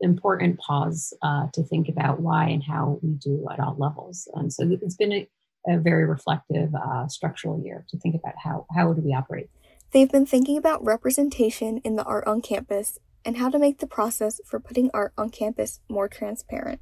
important 0.00 0.58
pause 0.58 1.14
uh, 1.22 1.46
to 1.54 1.62
think 1.62 1.88
about 1.88 2.20
why 2.20 2.48
and 2.48 2.62
how 2.62 2.98
we 3.02 3.10
do 3.14 3.46
at 3.52 3.60
all 3.60 3.76
levels. 3.78 4.28
And 4.34 4.52
so 4.52 4.68
it's 4.82 4.96
been 4.96 5.12
a, 5.12 5.28
a 5.68 5.78
very 5.78 6.04
reflective 6.04 6.74
uh, 6.74 7.06
structural 7.06 7.62
year 7.62 7.84
to 7.88 7.98
think 7.98 8.14
about 8.14 8.34
how 8.42 8.66
how 8.74 8.92
do 8.92 9.00
we 9.00 9.14
operate. 9.14 9.48
They've 9.92 10.10
been 10.10 10.26
thinking 10.26 10.56
about 10.56 10.84
representation 10.84 11.78
in 11.78 11.96
the 11.96 12.04
art 12.04 12.26
on 12.26 12.40
campus 12.40 12.98
and 13.24 13.36
how 13.36 13.50
to 13.50 13.58
make 13.58 13.78
the 13.78 13.86
process 13.86 14.40
for 14.44 14.58
putting 14.58 14.90
art 14.92 15.12
on 15.16 15.30
campus 15.30 15.80
more 15.88 16.08
transparent. 16.08 16.80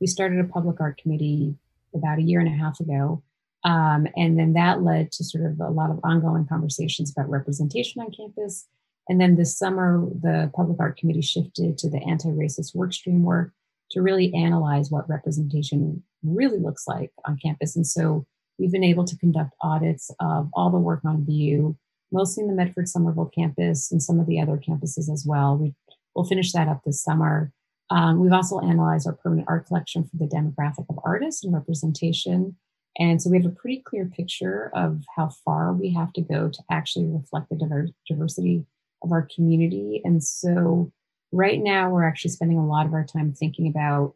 We 0.00 0.06
started 0.06 0.38
a 0.38 0.44
public 0.44 0.80
art 0.80 0.98
committee 0.98 1.56
about 1.94 2.18
a 2.18 2.22
year 2.22 2.40
and 2.40 2.48
a 2.48 2.56
half 2.56 2.78
ago. 2.80 3.22
Um, 3.64 4.08
and 4.16 4.38
then 4.38 4.54
that 4.54 4.82
led 4.82 5.12
to 5.12 5.24
sort 5.24 5.44
of 5.44 5.60
a 5.60 5.70
lot 5.70 5.90
of 5.90 6.00
ongoing 6.02 6.46
conversations 6.46 7.12
about 7.12 7.30
representation 7.30 8.02
on 8.02 8.10
campus. 8.10 8.66
And 9.08 9.20
then 9.20 9.36
this 9.36 9.56
summer, 9.56 10.06
the 10.20 10.50
Public 10.54 10.80
Art 10.80 10.96
Committee 10.96 11.22
shifted 11.22 11.78
to 11.78 11.90
the 11.90 12.02
anti 12.02 12.28
racist 12.28 12.74
workstream 12.76 13.20
work 13.20 13.52
to 13.92 14.02
really 14.02 14.32
analyze 14.34 14.90
what 14.90 15.08
representation 15.08 16.02
really 16.22 16.58
looks 16.58 16.86
like 16.86 17.10
on 17.26 17.38
campus. 17.42 17.76
And 17.76 17.86
so 17.86 18.26
we've 18.58 18.72
been 18.72 18.84
able 18.84 19.04
to 19.04 19.16
conduct 19.18 19.54
audits 19.60 20.10
of 20.20 20.48
all 20.54 20.70
the 20.70 20.78
work 20.78 21.04
on 21.04 21.24
VU, 21.24 21.76
mostly 22.10 22.42
in 22.42 22.48
the 22.48 22.54
Medford 22.54 22.88
Somerville 22.88 23.30
campus 23.34 23.92
and 23.92 24.02
some 24.02 24.18
of 24.18 24.26
the 24.26 24.40
other 24.40 24.56
campuses 24.56 25.12
as 25.12 25.24
well. 25.26 25.56
We, 25.56 25.74
will 26.14 26.24
finish 26.24 26.52
that 26.52 26.68
up 26.68 26.82
this 26.84 27.02
summer. 27.02 27.52
Um, 27.90 28.20
we've 28.20 28.32
also 28.32 28.60
analyzed 28.60 29.06
our 29.06 29.14
permanent 29.14 29.48
art 29.48 29.66
collection 29.66 30.04
for 30.04 30.16
the 30.16 30.26
demographic 30.26 30.86
of 30.88 30.98
artists 31.04 31.44
and 31.44 31.52
representation. 31.52 32.56
And 32.98 33.20
so 33.22 33.30
we 33.30 33.38
have 33.38 33.46
a 33.46 33.54
pretty 33.54 33.78
clear 33.78 34.06
picture 34.06 34.70
of 34.74 35.02
how 35.16 35.30
far 35.44 35.72
we 35.72 35.92
have 35.94 36.12
to 36.14 36.20
go 36.20 36.48
to 36.48 36.62
actually 36.70 37.06
reflect 37.06 37.48
the 37.48 37.90
diversity 38.06 38.66
of 39.02 39.12
our 39.12 39.28
community. 39.34 40.02
And 40.04 40.22
so 40.22 40.92
right 41.32 41.60
now 41.60 41.90
we're 41.90 42.06
actually 42.06 42.32
spending 42.32 42.58
a 42.58 42.66
lot 42.66 42.86
of 42.86 42.92
our 42.92 43.04
time 43.04 43.32
thinking 43.32 43.66
about 43.66 44.14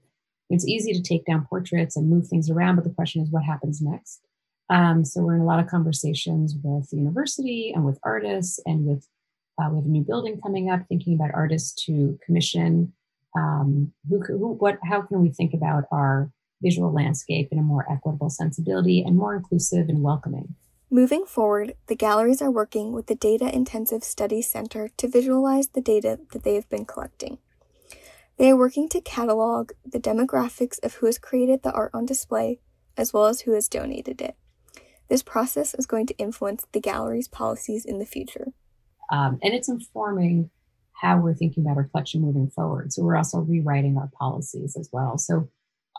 it's 0.51 0.67
easy 0.67 0.93
to 0.93 1.03
take 1.03 1.25
down 1.25 1.47
portraits 1.49 1.97
and 1.97 2.09
move 2.09 2.29
things 2.29 2.51
around, 2.51 2.77
but 2.77 2.85
the 2.85 2.91
question 2.91 3.23
is 3.23 3.31
what 3.31 3.43
happens 3.43 3.81
next? 3.81 4.21
Um, 4.69 5.05
so 5.05 5.23
we're 5.23 5.35
in 5.35 5.41
a 5.41 5.47
lot 5.47 5.59
of 5.59 5.69
conversations 5.69 6.55
with 6.63 6.91
the 6.91 6.97
university 6.97 7.73
and 7.75 7.85
with 7.85 7.99
artists 8.03 8.61
and 8.67 8.85
with 8.85 9.09
uh, 9.59 9.69
we 9.71 9.77
have 9.77 9.87
a 9.87 9.89
new 9.89 10.03
building 10.03 10.39
coming 10.41 10.71
up, 10.71 10.83
thinking 10.89 11.15
about 11.15 11.31
artists 11.35 11.85
to 11.87 12.19
commission 12.25 12.93
um, 13.37 13.93
who, 14.09 14.21
who, 14.21 14.53
what, 14.53 14.79
how 14.85 15.03
can 15.03 15.21
we 15.23 15.31
think 15.31 15.55
about 15.55 15.85
our 15.91 16.31
visual 16.63 16.93
landscape 16.93 17.49
in 17.51 17.59
a 17.59 17.63
more 17.63 17.91
equitable 17.91 18.31
sensibility 18.31 19.03
and 19.03 19.17
more 19.17 19.35
inclusive 19.35 19.89
and 19.89 20.03
welcoming? 20.03 20.55
Moving 20.91 21.25
forward, 21.25 21.75
the 21.89 21.97
galleries 21.97 22.41
are 22.41 22.51
working 22.51 22.93
with 22.93 23.07
the 23.07 23.17
Data 23.17 23.53
Intensive 23.53 24.05
Studies 24.05 24.49
Center 24.49 24.89
to 24.97 25.09
visualize 25.09 25.69
the 25.69 25.81
data 25.81 26.21
that 26.33 26.45
they 26.45 26.55
have 26.55 26.69
been 26.69 26.85
collecting. 26.85 27.39
They 28.37 28.51
are 28.51 28.57
working 28.57 28.89
to 28.91 29.01
catalog 29.01 29.73
the 29.85 29.99
demographics 29.99 30.83
of 30.85 30.95
who 30.95 31.07
has 31.07 31.19
created 31.19 31.63
the 31.63 31.73
art 31.73 31.91
on 31.93 32.07
display, 32.07 32.61
as 32.97 33.13
well 33.13 33.27
as 33.27 33.41
who 33.41 33.53
has 33.53 33.69
donated 33.69 34.21
it. 34.21 34.37
This 35.09 35.23
process 35.23 35.75
is 35.75 35.87
going 35.87 36.07
to 36.07 36.19
influence 36.19 36.67
the 36.73 36.81
gallery's 36.81 37.29
policies 37.29 37.85
in 37.85 37.99
the 37.99 38.07
future. 38.07 38.53
Um, 39.11 39.39
and 39.43 39.55
it's 39.55 39.69
informing 39.69 40.51
how 40.93 41.19
we're 41.19 41.35
thinking 41.35 41.65
about 41.65 41.77
our 41.77 41.85
collection 41.85 42.23
moving 42.23 42.49
forward. 42.49 42.93
So 42.93 43.03
we're 43.03 43.17
also 43.17 43.39
rewriting 43.39 43.97
our 43.97 44.11
policies 44.19 44.77
as 44.77 44.89
well. 44.93 45.19
So 45.19 45.49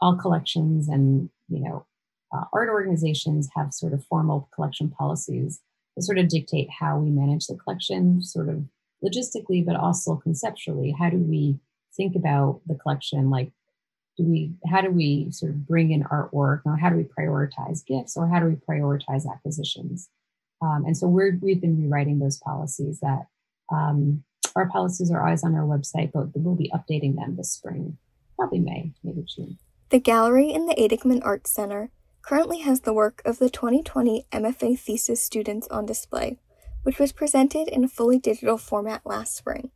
all 0.01 0.16
collections 0.16 0.88
and 0.88 1.30
you 1.50 1.60
know 1.60 1.86
uh, 2.34 2.44
art 2.54 2.70
organizations 2.70 3.50
have 3.56 3.74
sort 3.74 3.94
of 3.94 4.04
formal 4.06 4.50
collection 4.54 4.89
policies 4.89 5.62
that 5.96 6.04
sort 6.04 6.18
of 6.18 6.27
dictate 6.27 6.70
how 6.70 6.98
we 6.98 7.10
manage 7.10 7.48
the 7.48 7.56
collection, 7.56 8.22
sort 8.22 8.50
of 8.50 8.63
logistically, 9.04 9.66
but 9.66 9.75
also 9.75 10.16
conceptually. 10.16 10.96
How 10.98 11.10
do 11.10 11.18
we 11.18 11.60
think 11.96 12.16
about 12.16 12.62
the 12.68 12.75
collection? 12.75 13.30
Like, 13.30 13.51
do 14.18 14.24
we 14.24 14.54
how 14.70 14.82
do 14.82 14.92
we 14.92 15.32
sort 15.32 15.51
of 15.51 15.68
bring 15.68 15.92
in 15.92 16.04
artwork, 16.04 16.62
or 16.66 16.77
how 16.77 16.89
do 16.89 16.98
we 16.98 17.04
prioritize 17.04 17.86
gifts, 17.86 18.18
or 18.18 18.27
how 18.27 18.39
do 18.39 18.48
we 18.48 18.56
prioritize 18.56 19.30
acquisitions? 19.30 20.10
Um, 20.62 20.86
and 20.86 20.98
so 20.98 21.08
we're 21.08 21.38
we've 21.42 21.62
been 21.62 21.82
rewriting 21.82 22.20
those 22.20 22.39
policies 22.39 23.00
that 23.00 23.27
um, 23.72 24.24
our 24.56 24.70
policies 24.70 25.12
are 25.12 25.24
always 25.24 25.44
on 25.44 25.56
our 25.56 25.66
website, 25.66 26.12
but 26.12 26.30
we'll 26.36 26.56
be 26.56 26.72
updating 26.74 27.16
them 27.16 27.36
this 27.36 27.51
spring, 27.51 27.98
probably 28.36 28.60
May, 28.60 28.92
maybe 29.04 29.24
June. 29.24 29.58
The 29.89 30.00
gallery 30.00 30.51
in 30.51 30.65
the 30.65 30.75
Aidekman 30.75 31.22
Arts 31.24 31.50
Center 31.50 31.91
currently 32.22 32.60
has 32.60 32.82
the 32.82 32.91
work 32.91 33.22
of 33.24 33.39
the 33.39 33.50
2020 33.50 34.25
MFA 34.34 34.77
thesis 34.77 35.24
students 35.24 35.65
on 35.70 35.86
display, 35.86 36.39
which 36.84 37.00
was 37.00 37.13
presented 37.13 37.70
in 37.70 37.86
a 37.86 37.88
fully 37.88 38.20
digital 38.20 38.58
format 38.58 39.06
last 39.06 39.34
spring. 39.34 39.72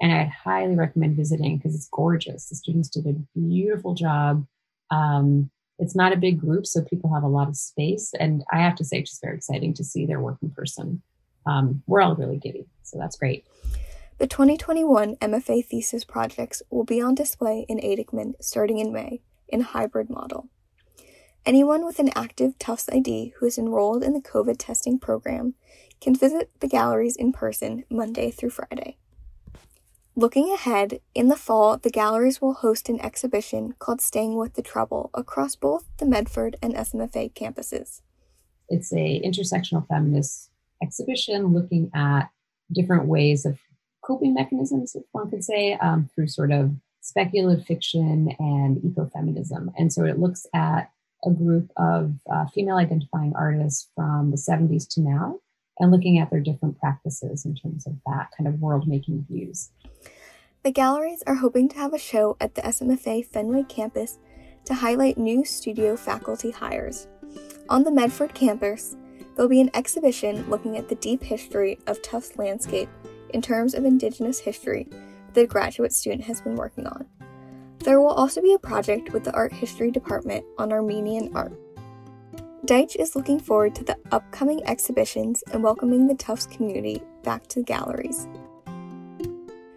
And 0.00 0.10
I 0.10 0.24
highly 0.24 0.74
recommend 0.74 1.16
visiting 1.16 1.58
because 1.58 1.74
it's 1.74 1.90
gorgeous. 1.92 2.46
The 2.46 2.54
students 2.54 2.88
did 2.88 3.06
a 3.06 3.38
beautiful 3.38 3.92
job. 3.92 4.46
Um, 4.90 5.50
it's 5.78 5.94
not 5.94 6.14
a 6.14 6.16
big 6.16 6.40
group, 6.40 6.66
so 6.66 6.80
people 6.80 7.12
have 7.12 7.22
a 7.22 7.28
lot 7.28 7.48
of 7.48 7.56
space. 7.56 8.14
And 8.18 8.44
I 8.50 8.56
have 8.56 8.76
to 8.76 8.84
say, 8.86 9.00
it's 9.00 9.10
just 9.10 9.22
very 9.22 9.36
exciting 9.36 9.74
to 9.74 9.84
see 9.84 10.06
their 10.06 10.20
work 10.20 10.38
in 10.40 10.48
person. 10.48 11.02
Um, 11.44 11.82
we're 11.86 12.00
all 12.00 12.16
really 12.16 12.38
giddy, 12.38 12.68
so 12.84 12.98
that's 12.98 13.16
great. 13.16 13.44
The 14.16 14.26
2021 14.26 15.16
MFA 15.16 15.62
thesis 15.62 16.04
projects 16.04 16.62
will 16.70 16.84
be 16.84 17.02
on 17.02 17.14
display 17.14 17.66
in 17.68 17.80
Aidekman 17.80 18.32
starting 18.40 18.78
in 18.78 18.94
May 18.94 19.20
in 19.52 19.60
hybrid 19.60 20.10
model. 20.10 20.48
Anyone 21.44 21.84
with 21.84 21.98
an 21.98 22.10
active 22.14 22.58
Tufts 22.58 22.88
ID 22.92 23.34
who 23.38 23.46
is 23.46 23.58
enrolled 23.58 24.02
in 24.02 24.12
the 24.12 24.20
COVID 24.20 24.56
testing 24.58 24.98
program 24.98 25.54
can 26.00 26.14
visit 26.14 26.50
the 26.60 26.68
galleries 26.68 27.16
in 27.16 27.32
person 27.32 27.84
Monday 27.90 28.30
through 28.30 28.50
Friday. 28.50 28.96
Looking 30.14 30.52
ahead, 30.52 31.00
in 31.14 31.28
the 31.28 31.36
fall, 31.36 31.78
the 31.78 31.90
galleries 31.90 32.40
will 32.40 32.52
host 32.52 32.88
an 32.88 33.00
exhibition 33.00 33.74
called 33.78 34.00
Staying 34.00 34.36
with 34.36 34.54
the 34.54 34.62
Trouble 34.62 35.10
across 35.14 35.56
both 35.56 35.84
the 35.98 36.06
Medford 36.06 36.56
and 36.62 36.74
SMFA 36.74 37.32
campuses. 37.32 38.02
It's 38.68 38.92
a 38.92 39.22
intersectional 39.24 39.86
feminist 39.88 40.50
exhibition 40.82 41.46
looking 41.52 41.90
at 41.94 42.28
different 42.70 43.06
ways 43.06 43.46
of 43.46 43.58
coping 44.04 44.34
mechanisms, 44.34 44.94
if 44.94 45.04
one 45.12 45.30
could 45.30 45.44
say, 45.44 45.74
um, 45.74 46.10
through 46.14 46.26
sort 46.26 46.52
of 46.52 46.72
speculative 47.02 47.66
fiction 47.66 48.34
and 48.38 48.78
ecofeminism. 48.78 49.72
And 49.76 49.92
so 49.92 50.04
it 50.04 50.18
looks 50.18 50.46
at 50.54 50.90
a 51.24 51.30
group 51.30 51.70
of 51.76 52.14
uh, 52.32 52.46
female 52.46 52.76
identifying 52.76 53.32
artists 53.36 53.90
from 53.94 54.30
the 54.30 54.36
70s 54.36 54.88
to 54.94 55.00
now 55.00 55.40
and 55.78 55.90
looking 55.90 56.18
at 56.18 56.30
their 56.30 56.40
different 56.40 56.78
practices 56.78 57.44
in 57.44 57.54
terms 57.54 57.86
of 57.86 57.94
that 58.06 58.28
kind 58.36 58.48
of 58.48 58.60
world 58.60 58.86
making 58.86 59.26
views. 59.28 59.70
The 60.62 60.70
galleries 60.70 61.22
are 61.26 61.34
hoping 61.34 61.68
to 61.70 61.76
have 61.76 61.92
a 61.92 61.98
show 61.98 62.36
at 62.40 62.54
the 62.54 62.62
SMFA 62.62 63.26
Fenway 63.26 63.64
campus 63.64 64.18
to 64.64 64.74
highlight 64.74 65.18
new 65.18 65.44
studio 65.44 65.96
faculty 65.96 66.52
hires. 66.52 67.08
On 67.68 67.82
the 67.82 67.90
Medford 67.90 68.32
campus, 68.32 68.96
there'll 69.34 69.48
be 69.48 69.60
an 69.60 69.70
exhibition 69.74 70.48
looking 70.48 70.76
at 70.76 70.88
the 70.88 70.94
deep 70.96 71.22
history 71.22 71.78
of 71.88 72.00
Tufts 72.02 72.36
landscape 72.36 72.88
in 73.30 73.42
terms 73.42 73.74
of 73.74 73.84
Indigenous 73.84 74.38
history 74.38 74.88
the 75.34 75.46
graduate 75.46 75.92
student 75.92 76.24
has 76.24 76.40
been 76.40 76.56
working 76.56 76.86
on. 76.86 77.06
There 77.78 78.00
will 78.00 78.10
also 78.10 78.40
be 78.40 78.52
a 78.52 78.58
project 78.58 79.12
with 79.12 79.24
the 79.24 79.32
Art 79.32 79.52
History 79.52 79.90
Department 79.90 80.44
on 80.58 80.72
Armenian 80.72 81.34
art. 81.34 81.58
Deitsch 82.66 82.94
is 82.96 83.16
looking 83.16 83.40
forward 83.40 83.74
to 83.74 83.84
the 83.84 83.96
upcoming 84.12 84.64
exhibitions 84.66 85.42
and 85.52 85.64
welcoming 85.64 86.06
the 86.06 86.14
Tufts 86.14 86.46
community 86.46 87.02
back 87.24 87.48
to 87.48 87.60
the 87.60 87.64
galleries. 87.64 88.28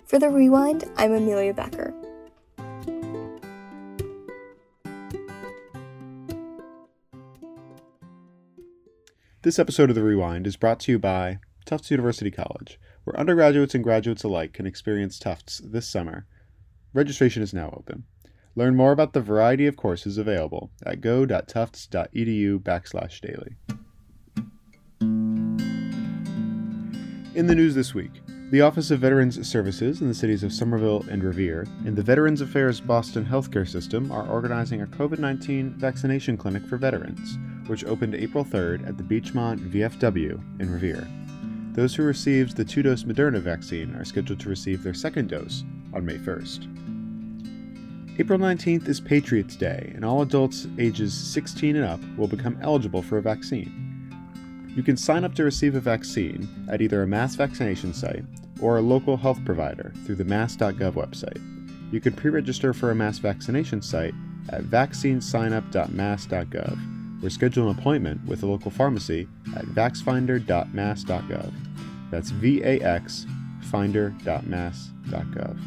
For 0.06 0.20
The 0.20 0.30
Rewind, 0.30 0.84
I'm 0.98 1.14
Amelia 1.14 1.54
Becker. 1.54 1.94
This 9.42 9.58
episode 9.58 9.90
of 9.90 9.96
The 9.96 10.04
Rewind 10.04 10.46
is 10.46 10.58
brought 10.58 10.80
to 10.82 10.92
you 10.92 11.00
by 11.00 11.40
Tufts 11.66 11.90
University 11.90 12.30
College, 12.30 12.80
where 13.06 13.20
undergraduates 13.20 13.74
and 13.74 13.84
graduates 13.84 14.24
alike 14.24 14.52
can 14.52 14.68
experience 14.68 15.18
Tufts 15.18 15.62
this 15.64 15.88
summer. 15.88 16.26
Registration 16.94 17.42
is 17.42 17.54
now 17.54 17.74
open. 17.78 18.04
Learn 18.56 18.76
more 18.76 18.92
about 18.92 19.14
the 19.14 19.22
variety 19.22 19.68
of 19.68 19.78
courses 19.78 20.18
available 20.18 20.72
at 20.86 21.02
go.tufts.edu 21.02 22.60
backslash 22.60 23.22
daily. 23.22 23.56
In 27.36 27.48
the 27.48 27.56
news 27.56 27.76
this 27.76 27.94
week, 27.94 28.22
the 28.52 28.62
Office 28.62 28.92
of 28.92 29.00
Veterans 29.00 29.46
Services 29.48 30.02
in 30.02 30.08
the 30.08 30.14
cities 30.14 30.44
of 30.44 30.54
Somerville 30.54 31.04
and 31.10 31.24
Revere 31.24 31.68
and 31.86 31.96
the 31.96 32.04
Veterans 32.04 32.42
Affairs 32.42 32.80
Boston 32.80 33.26
Healthcare 33.26 33.68
System 33.68 34.12
are 34.12 34.30
organizing 34.30 34.84
a 34.84 34.88
COVID 34.88 35.20
19 35.20 35.72
vaccination 35.72 36.38
clinic 36.38 36.66
for 36.66 36.78
veterans, 36.78 37.38
which 37.68 37.84
opened 37.84 38.16
April 38.16 38.46
3rd 38.46 38.88
at 38.88 38.98
the 38.98 39.04
Beachmont 39.04 39.70
VFW 39.72 40.62
in 40.62 40.72
Revere. 40.72 41.06
Those 41.76 41.94
who 41.94 42.02
received 42.04 42.56
the 42.56 42.64
two 42.64 42.82
dose 42.84 43.04
Moderna 43.04 43.42
vaccine 43.42 43.94
are 43.96 44.06
scheduled 44.06 44.40
to 44.40 44.48
receive 44.48 44.82
their 44.82 44.94
second 44.94 45.28
dose 45.28 45.66
on 45.94 46.06
May 46.06 46.18
1st. 46.18 46.70
April 48.18 48.40
19th 48.40 48.88
is 48.88 49.02
Patriots 49.02 49.58
Day, 49.58 49.92
and 49.94 50.06
all 50.06 50.22
adults 50.22 50.68
ages 50.80 51.14
16 51.14 51.76
and 51.76 51.84
up 51.84 52.00
will 52.18 52.30
become 52.30 52.58
eligible 52.62 53.02
for 53.02 53.18
a 53.18 53.22
vaccine. 53.22 53.82
You 54.74 54.84
can 54.84 54.96
sign 54.96 55.26
up 55.26 55.36
to 55.36 55.44
receive 55.44 55.76
a 55.76 55.82
vaccine 55.82 56.48
at 56.70 56.82
either 56.82 57.04
a 57.04 57.08
mass 57.08 57.36
vaccination 57.36 57.94
site 57.94 58.24
or 58.62 58.78
a 58.78 58.82
local 58.82 59.18
health 59.18 59.44
provider 59.44 59.92
through 60.06 60.16
the 60.16 60.24
mass.gov 60.24 60.94
website. 60.94 61.42
You 61.92 62.00
can 62.00 62.14
pre 62.14 62.32
register 62.32 62.74
for 62.74 62.92
a 62.92 62.96
mass 62.96 63.20
vaccination 63.20 63.82
site 63.82 64.14
at 64.48 64.64
vaccinesignup.mass.gov 64.64 66.96
or 67.24 67.30
schedule 67.30 67.70
an 67.70 67.78
appointment 67.78 68.26
with 68.26 68.44
a 68.44 68.46
local 68.46 68.72
pharmacy 68.72 69.28
at 69.56 69.66
vaxfinder.mass.gov. 69.66 71.54
That's 72.12 72.30
V 72.32 72.62
A 72.64 72.80
X 72.82 73.26
finder.mass.gov. 73.62 75.60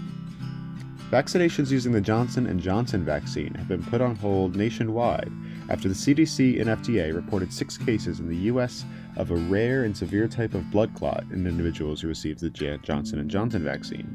Vaccinations 1.10 1.70
using 1.70 1.92
the 1.92 2.00
Johnson 2.02 2.58
& 2.60 2.60
Johnson 2.60 3.02
vaccine 3.02 3.54
have 3.54 3.66
been 3.66 3.82
put 3.82 4.02
on 4.02 4.14
hold 4.14 4.54
nationwide 4.54 5.32
after 5.70 5.88
the 5.88 5.94
CDC 5.94 6.60
and 6.60 6.68
FDA 6.68 7.14
reported 7.14 7.50
6 7.50 7.78
cases 7.78 8.20
in 8.20 8.28
the 8.28 8.36
US 8.52 8.84
of 9.16 9.30
a 9.30 9.36
rare 9.36 9.84
and 9.84 9.96
severe 9.96 10.28
type 10.28 10.52
of 10.52 10.70
blood 10.70 10.94
clot 10.94 11.24
in 11.32 11.46
individuals 11.46 12.02
who 12.02 12.08
received 12.08 12.40
the 12.40 12.50
Johnson 12.82 13.26
& 13.28 13.30
Johnson 13.30 13.64
vaccine. 13.64 14.14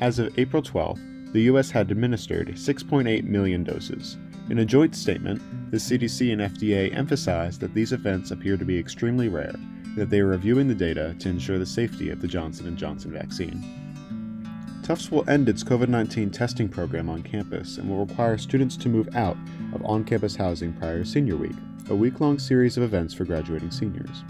As 0.00 0.18
of 0.18 0.38
April 0.38 0.62
12th, 0.62 1.32
the 1.34 1.42
US 1.42 1.70
had 1.70 1.90
administered 1.90 2.48
6.8 2.48 3.24
million 3.24 3.62
doses. 3.62 4.16
In 4.48 4.60
a 4.60 4.64
joint 4.64 4.96
statement, 4.96 5.42
the 5.70 5.76
CDC 5.76 6.32
and 6.32 6.40
FDA 6.40 6.96
emphasized 6.96 7.60
that 7.60 7.74
these 7.74 7.92
events 7.92 8.30
appear 8.30 8.56
to 8.56 8.64
be 8.64 8.78
extremely 8.78 9.28
rare 9.28 9.54
that 9.96 10.10
they 10.10 10.20
are 10.20 10.26
reviewing 10.26 10.68
the 10.68 10.74
data 10.74 11.14
to 11.20 11.28
ensure 11.28 11.58
the 11.58 11.66
safety 11.66 12.10
of 12.10 12.20
the 12.20 12.28
Johnson 12.28 12.76
& 12.76 12.78
Johnson 12.78 13.12
vaccine. 13.12 13.62
Tufts 14.82 15.10
will 15.10 15.28
end 15.30 15.48
its 15.48 15.64
COVID 15.64 15.88
19 15.88 16.30
testing 16.30 16.68
program 16.68 17.08
on 17.08 17.22
campus 17.22 17.78
and 17.78 17.88
will 17.88 18.04
require 18.04 18.36
students 18.36 18.76
to 18.76 18.88
move 18.88 19.08
out 19.16 19.36
of 19.72 19.82
on 19.84 20.04
campus 20.04 20.36
housing 20.36 20.74
prior 20.74 20.98
to 21.02 21.08
Senior 21.08 21.36
Week, 21.36 21.56
a 21.88 21.94
week 21.94 22.20
long 22.20 22.38
series 22.38 22.76
of 22.76 22.82
events 22.82 23.14
for 23.14 23.24
graduating 23.24 23.70
seniors. 23.70 24.24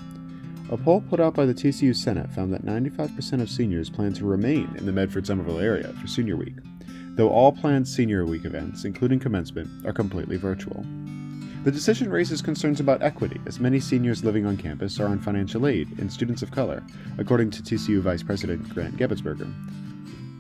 A 0.71 0.76
poll 0.76 1.02
put 1.11 1.21
out 1.21 1.35
by 1.35 1.44
the 1.44 1.54
TCU 1.54 1.94
Senate 1.94 2.30
found 2.30 2.52
that 2.52 2.64
95% 2.64 3.42
of 3.42 3.50
seniors 3.50 3.90
plan 3.90 4.12
to 4.14 4.25
remain 4.25 4.73
in 4.78 4.87
the 4.87 4.92
Medford 4.92 5.26
Somerville 5.26 5.59
area 5.59 5.92
for 6.00 6.06
Senior 6.06 6.37
Week, 6.37 6.54
though 7.16 7.28
all 7.28 7.52
planned 7.52 7.87
Senior 7.87 8.25
Week 8.25 8.44
events, 8.44 8.85
including 8.85 9.18
commencement, 9.18 9.85
are 9.85 9.92
completely 9.92 10.37
virtual. 10.37 10.85
The 11.64 11.73
decision 11.73 12.11
raises 12.11 12.42
concerns 12.42 12.78
about 12.78 13.02
equity, 13.02 13.40
as 13.47 13.59
many 13.59 13.80
seniors 13.80 14.23
living 14.23 14.44
on 14.44 14.59
campus 14.59 15.00
are 15.00 15.06
on 15.06 15.18
financial 15.18 15.66
aid 15.66 15.99
and 15.99 16.12
students 16.12 16.42
of 16.42 16.50
color, 16.50 16.83
according 17.16 17.52
to 17.52 17.62
TCU 17.62 18.02
Vice 18.02 18.23
President 18.23 18.68
Grant 18.68 18.99
Gebetsberger, 18.99 19.50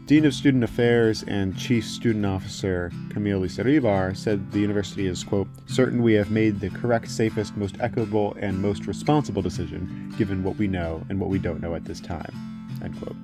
Dean 0.04 0.26
of 0.26 0.34
Student 0.34 0.64
Affairs 0.64 1.22
and 1.26 1.56
Chief 1.56 1.82
Student 1.82 2.26
Officer 2.26 2.92
Camille 3.08 3.40
Lizarríbar 3.40 4.14
said 4.14 4.52
the 4.52 4.60
university 4.60 5.06
is, 5.06 5.24
quote, 5.24 5.48
certain 5.66 6.02
we 6.02 6.12
have 6.12 6.30
made 6.30 6.60
the 6.60 6.68
correct, 6.68 7.08
safest, 7.10 7.56
most 7.56 7.76
equitable, 7.80 8.36
and 8.38 8.60
most 8.60 8.86
responsible 8.86 9.40
decision 9.40 10.12
given 10.18 10.44
what 10.44 10.56
we 10.56 10.68
know 10.68 11.02
and 11.08 11.18
what 11.18 11.30
we 11.30 11.38
don't 11.38 11.62
know 11.62 11.74
at 11.74 11.86
this 11.86 12.00
time, 12.00 12.68
end 12.84 12.98
quote. 12.98 13.16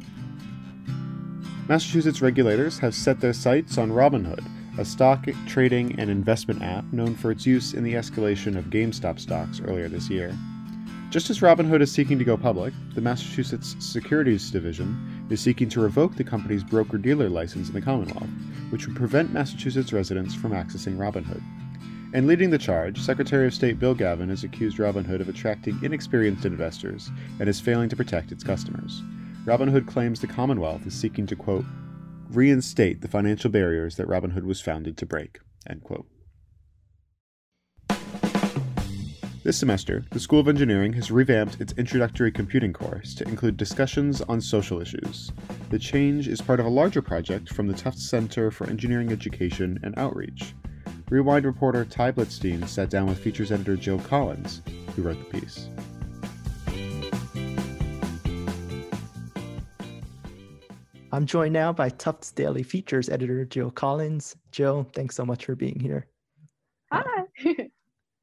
Massachusetts 1.69 2.23
regulators 2.23 2.79
have 2.79 2.95
set 2.95 3.21
their 3.21 3.35
sights 3.35 3.77
on 3.77 3.91
Robinhood, 3.91 4.43
a 4.79 4.85
stock 4.85 5.27
trading 5.47 5.99
and 5.99 6.11
investment 6.11 6.63
app 6.63 6.85
known 6.93 7.15
for 7.15 7.31
its 7.31 7.47
use 7.47 7.75
in 7.75 7.85
the 7.85 7.95
escalation 7.95 8.57
of 8.57 8.67
GameStop 8.67 9.19
stocks 9.19 9.61
earlier 9.61 9.89
this 9.89 10.09
year. 10.09 10.37
Just 11.11 11.29
as 11.29 11.41
Robinhood 11.41 11.83
is 11.83 11.91
seeking 11.91 12.19
to 12.21 12.25
go 12.25 12.37
public, 12.37 12.73
the 12.95 13.01
Massachusetts 13.01 13.75
Securities 13.81 14.51
Division 14.51 15.27
is 15.29 15.41
seeking 15.41 15.69
to 15.71 15.81
revoke 15.81 16.15
the 16.15 16.23
company's 16.23 16.63
broker 16.63 16.99
dealer 16.99 17.29
license 17.29 17.67
in 17.67 17.75
the 17.75 17.81
Commonwealth, 17.81 18.31
which 18.71 18.87
would 18.87 18.95
prevent 18.95 19.33
Massachusetts 19.33 19.93
residents 19.93 20.37
from 20.37 20.53
accessing 20.53 20.97
Robinhood. 20.97 21.43
And 22.15 22.27
leading 22.27 22.51
the 22.51 22.59
charge, 22.59 23.01
Secretary 23.01 23.47
of 23.47 23.55
State 23.55 23.79
Bill 23.79 23.95
Galvin 23.95 24.29
has 24.29 24.45
accused 24.45 24.79
Robinhood 24.79 25.21
of 25.21 25.29
attracting 25.29 25.79
inexperienced 25.83 26.45
investors 26.45 27.11
and 27.41 27.49
is 27.49 27.61
failing 27.61 27.89
to 27.89 27.97
protect 27.97 28.31
its 28.31 28.45
customers. 28.45 29.03
Robinhood 29.45 29.89
claims 29.89 30.21
the 30.21 30.27
Commonwealth 30.27 30.87
is 30.87 30.95
seeking 30.95 31.27
to, 31.27 31.35
quote, 31.35 31.65
reinstate 32.35 33.01
the 33.01 33.09
financial 33.09 33.51
barriers 33.51 33.97
that 33.97 34.09
Robinhood 34.09 34.45
was 34.45 34.61
founded 34.61 34.97
to 34.99 35.07
break, 35.07 35.41
end 35.69 35.83
quote. 35.83 36.07
This 39.43 39.57
semester, 39.57 40.05
the 40.11 40.21
School 40.21 40.41
of 40.41 40.49
Engineering 40.49 40.93
has 40.93 41.11
revamped 41.11 41.61
its 41.61 41.73
introductory 41.79 42.31
computing 42.31 42.75
course 42.75 43.15
to 43.15 43.25
include 43.27 43.57
discussions 43.57 44.21
on 44.21 44.41
social 44.41 44.81
issues. 44.81 45.33
The 45.71 45.79
change 45.79 46.29
is 46.29 46.43
part 46.43 46.61
of 46.61 46.67
a 46.67 46.71
larger 46.71 47.01
project 47.01 47.53
from 47.53 47.67
the 47.67 47.75
Tufts 47.75 48.09
Center 48.09 48.51
for 48.51 48.69
Engineering 48.69 49.11
Education 49.11 49.81
and 49.83 49.99
Outreach. 49.99 50.55
Rewind 51.09 51.47
reporter 51.47 51.85
Ty 51.87 52.13
Blitzstein 52.13 52.69
sat 52.69 52.91
down 52.91 53.07
with 53.07 53.19
features 53.19 53.51
editor 53.51 53.77
Jill 53.77 53.99
Collins, 54.01 54.63
who 54.95 55.03
wrote 55.03 55.19
the 55.19 55.41
piece. 55.41 55.69
I'm 61.21 61.27
joined 61.27 61.53
now 61.53 61.71
by 61.71 61.91
Tufts 61.91 62.33
Daily 62.33 62.63
Features 62.63 63.11
editor 63.11 63.45
Jill 63.45 63.71
Collins. 63.71 64.35
Jill, 64.53 64.89
thanks 64.95 65.15
so 65.15 65.27
much 65.27 65.45
for 65.45 65.55
being 65.55 65.79
here. 65.79 66.07
Hi. 66.91 67.25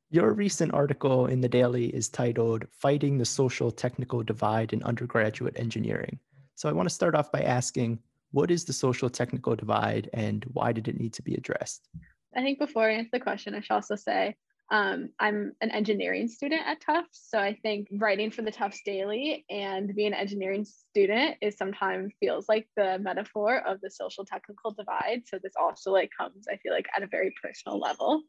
Your 0.10 0.34
recent 0.34 0.74
article 0.74 1.28
in 1.28 1.40
the 1.40 1.48
Daily 1.48 1.90
is 1.90 2.10
titled 2.10 2.66
Fighting 2.72 3.20
the 3.20 3.24
Social 3.24 3.70
Technical 3.70 4.24
Divide 4.24 4.74
in 4.74 4.82
Undergraduate 4.82 5.60
Engineering. 5.60 6.18
So 6.56 6.70
I 6.70 6.72
want 6.72 6.90
to 6.90 6.96
start 6.96 7.14
off 7.14 7.32
by 7.32 7.42
asking 7.42 8.00
what 8.32 8.50
is 8.50 8.66
the 8.66 8.74
social 8.74 9.12
technical 9.12 9.56
divide 9.56 10.10
and 10.14 10.44
why 10.54 10.72
did 10.72 10.88
it 10.88 11.00
need 11.00 11.14
to 11.14 11.22
be 11.22 11.36
addressed? 11.36 11.88
I 12.36 12.42
think 12.42 12.58
before 12.58 12.90
I 12.90 12.94
answer 12.94 13.12
the 13.14 13.20
question, 13.20 13.54
I 13.54 13.60
should 13.60 13.76
also 13.76 13.96
say 13.96 14.36
um, 14.70 15.10
I'm 15.20 15.54
an 15.62 15.72
engineering 15.72 16.28
student 16.28 16.62
at 16.66 16.82
Tufts. 16.82 17.28
So 17.30 17.40
I 17.40 17.58
think 17.62 17.88
writing 17.92 18.32
for 18.32 18.42
the 18.42 18.52
Tufts 18.52 18.82
Daily 18.86 19.46
and 19.50 19.96
being 19.96 20.14
an 20.14 20.20
engineering 20.20 20.66
student 20.66 21.38
is 21.42 21.58
sometimes 21.58 22.14
feels 22.20 22.50
like 22.50 22.68
the 22.76 23.00
metaphor 23.00 23.60
of 23.66 23.80
the 23.82 23.90
social 23.90 24.26
technical 24.26 24.72
divide. 24.72 25.24
So 25.26 25.40
this 25.42 25.54
also 25.60 25.92
like 25.92 26.12
comes, 26.18 26.48
I 26.52 26.58
feel 26.58 26.74
like, 26.74 26.88
at 26.96 27.04
a 27.04 27.08
very 27.08 27.34
personal 27.42 27.80
level. 27.80 28.24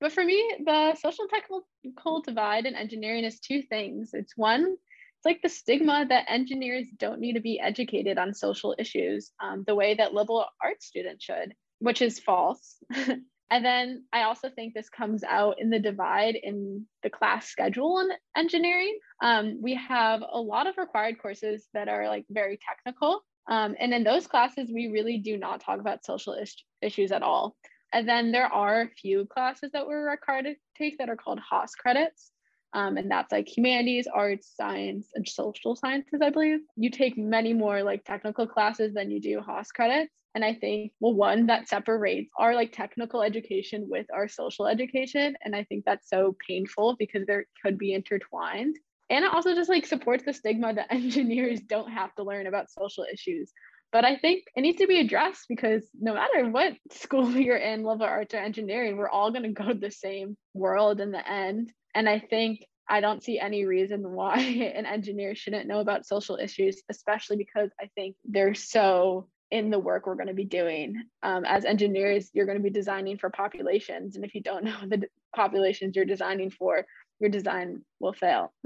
But 0.00 0.12
for 0.12 0.24
me, 0.24 0.56
the 0.64 0.96
social 0.96 1.26
technical 1.28 2.22
divide 2.22 2.64
in 2.64 2.74
engineering 2.74 3.24
is 3.24 3.38
two 3.38 3.62
things. 3.62 4.10
It's 4.14 4.36
one, 4.36 4.62
it's 4.62 5.26
like 5.26 5.42
the 5.42 5.48
stigma 5.48 6.06
that 6.08 6.24
engineers 6.28 6.86
don't 6.96 7.20
need 7.20 7.34
to 7.34 7.40
be 7.40 7.60
educated 7.60 8.18
on 8.18 8.34
social 8.34 8.74
issues 8.78 9.30
um, 9.40 9.62
the 9.66 9.74
way 9.74 9.94
that 9.94 10.14
liberal 10.14 10.46
arts 10.60 10.86
students 10.86 11.24
should, 11.24 11.54
which 11.80 12.00
is 12.02 12.18
false. 12.18 12.76
and 13.52 13.62
then 13.62 14.04
I 14.14 14.22
also 14.22 14.48
think 14.48 14.72
this 14.72 14.88
comes 14.88 15.22
out 15.22 15.56
in 15.58 15.68
the 15.68 15.78
divide 15.78 16.36
in 16.36 16.86
the 17.02 17.10
class 17.10 17.48
schedule 17.48 18.00
in 18.00 18.08
engineering. 18.34 18.98
Um, 19.22 19.58
we 19.60 19.74
have 19.74 20.22
a 20.22 20.40
lot 20.40 20.66
of 20.66 20.78
required 20.78 21.18
courses 21.20 21.68
that 21.74 21.86
are 21.86 22.08
like 22.08 22.24
very 22.30 22.58
technical. 22.66 23.20
Um, 23.50 23.76
and 23.78 23.92
in 23.92 24.04
those 24.04 24.26
classes, 24.26 24.70
we 24.72 24.86
really 24.88 25.18
do 25.18 25.36
not 25.36 25.60
talk 25.60 25.80
about 25.80 26.02
social 26.02 26.32
is- 26.32 26.64
issues 26.80 27.12
at 27.12 27.22
all. 27.22 27.54
And 27.92 28.08
then 28.08 28.32
there 28.32 28.46
are 28.46 28.80
a 28.80 28.88
few 28.88 29.26
classes 29.26 29.70
that 29.72 29.86
we're 29.86 30.10
required 30.10 30.46
to 30.46 30.54
take 30.78 30.96
that 30.96 31.10
are 31.10 31.16
called 31.16 31.40
HASS 31.50 31.74
credits. 31.74 32.30
Um, 32.72 32.96
and 32.96 33.10
that's 33.10 33.30
like 33.30 33.54
humanities, 33.54 34.08
arts, 34.10 34.50
science, 34.56 35.08
and 35.14 35.28
social 35.28 35.76
sciences, 35.76 36.22
I 36.22 36.30
believe. 36.30 36.60
You 36.76 36.88
take 36.88 37.18
many 37.18 37.52
more 37.52 37.82
like 37.82 38.02
technical 38.04 38.46
classes 38.46 38.94
than 38.94 39.10
you 39.10 39.20
do 39.20 39.42
HASS 39.46 39.72
credits. 39.72 40.14
And 40.34 40.44
I 40.44 40.54
think, 40.54 40.92
well, 41.00 41.14
one 41.14 41.46
that 41.46 41.68
separates 41.68 42.30
our 42.38 42.54
like 42.54 42.72
technical 42.72 43.22
education 43.22 43.86
with 43.88 44.06
our 44.12 44.28
social 44.28 44.66
education. 44.66 45.36
And 45.44 45.54
I 45.54 45.64
think 45.64 45.84
that's 45.84 46.08
so 46.08 46.36
painful 46.46 46.96
because 46.98 47.26
there 47.26 47.46
could 47.62 47.78
be 47.78 47.92
intertwined. 47.92 48.76
And 49.10 49.24
it 49.24 49.32
also 49.32 49.54
just 49.54 49.68
like 49.68 49.84
supports 49.84 50.24
the 50.24 50.32
stigma 50.32 50.72
that 50.74 50.90
engineers 50.92 51.60
don't 51.60 51.90
have 51.90 52.14
to 52.14 52.22
learn 52.22 52.46
about 52.46 52.70
social 52.70 53.04
issues 53.12 53.52
but 53.92 54.06
I 54.06 54.16
think 54.16 54.44
it 54.56 54.62
needs 54.62 54.78
to 54.78 54.86
be 54.86 55.00
addressed 55.00 55.44
because 55.48 55.86
no 56.00 56.14
matter 56.14 56.48
what 56.48 56.72
school 56.90 57.30
you're 57.30 57.58
in, 57.58 57.84
liberal 57.84 58.08
arts 58.08 58.34
or 58.34 58.38
engineering, 58.38 58.96
we're 58.96 59.08
all 59.08 59.30
going 59.30 59.42
to 59.42 59.50
go 59.50 59.68
to 59.68 59.78
the 59.78 59.90
same 59.90 60.36
world 60.54 61.00
in 61.00 61.12
the 61.12 61.30
end. 61.30 61.70
And 61.94 62.08
I 62.08 62.18
think 62.18 62.64
I 62.88 63.00
don't 63.00 63.22
see 63.22 63.38
any 63.38 63.66
reason 63.66 64.02
why 64.10 64.38
an 64.38 64.86
engineer 64.86 65.34
shouldn't 65.34 65.68
know 65.68 65.80
about 65.80 66.06
social 66.06 66.36
issues, 66.36 66.82
especially 66.90 67.36
because 67.36 67.70
I 67.78 67.90
think 67.94 68.16
they're 68.24 68.54
so 68.54 69.28
in 69.52 69.70
the 69.70 69.78
work 69.78 70.06
we're 70.06 70.16
going 70.16 70.28
to 70.28 70.34
be 70.34 70.46
doing. 70.46 70.96
Um, 71.22 71.44
as 71.44 71.66
engineers, 71.66 72.30
you're 72.32 72.46
going 72.46 72.58
to 72.58 72.64
be 72.64 72.70
designing 72.70 73.18
for 73.18 73.30
populations. 73.30 74.16
And 74.16 74.24
if 74.24 74.34
you 74.34 74.40
don't 74.40 74.64
know 74.64 74.78
the 74.88 75.04
populations 75.36 75.94
you're 75.94 76.06
designing 76.06 76.50
for, 76.50 76.84
your 77.20 77.30
design 77.30 77.84
will 78.00 78.14
fail. 78.14 78.52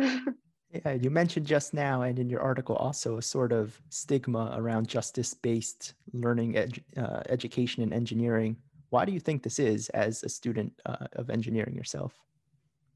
Yeah, 0.84 0.94
you 0.94 1.10
mentioned 1.10 1.46
just 1.46 1.74
now, 1.74 2.02
and 2.02 2.18
in 2.18 2.28
your 2.28 2.40
article 2.40 2.74
also, 2.74 3.18
a 3.18 3.22
sort 3.22 3.52
of 3.52 3.80
stigma 3.88 4.52
around 4.56 4.88
justice 4.88 5.32
based 5.32 5.94
learning, 6.12 6.54
edu- 6.54 6.82
uh, 6.98 7.22
education, 7.28 7.84
and 7.84 7.94
engineering. 7.94 8.56
Why 8.90 9.04
do 9.04 9.12
you 9.12 9.20
think 9.20 9.44
this 9.44 9.60
is 9.60 9.88
as 9.90 10.24
a 10.24 10.28
student 10.28 10.72
uh, 10.84 11.06
of 11.12 11.30
engineering 11.30 11.76
yourself? 11.76 12.20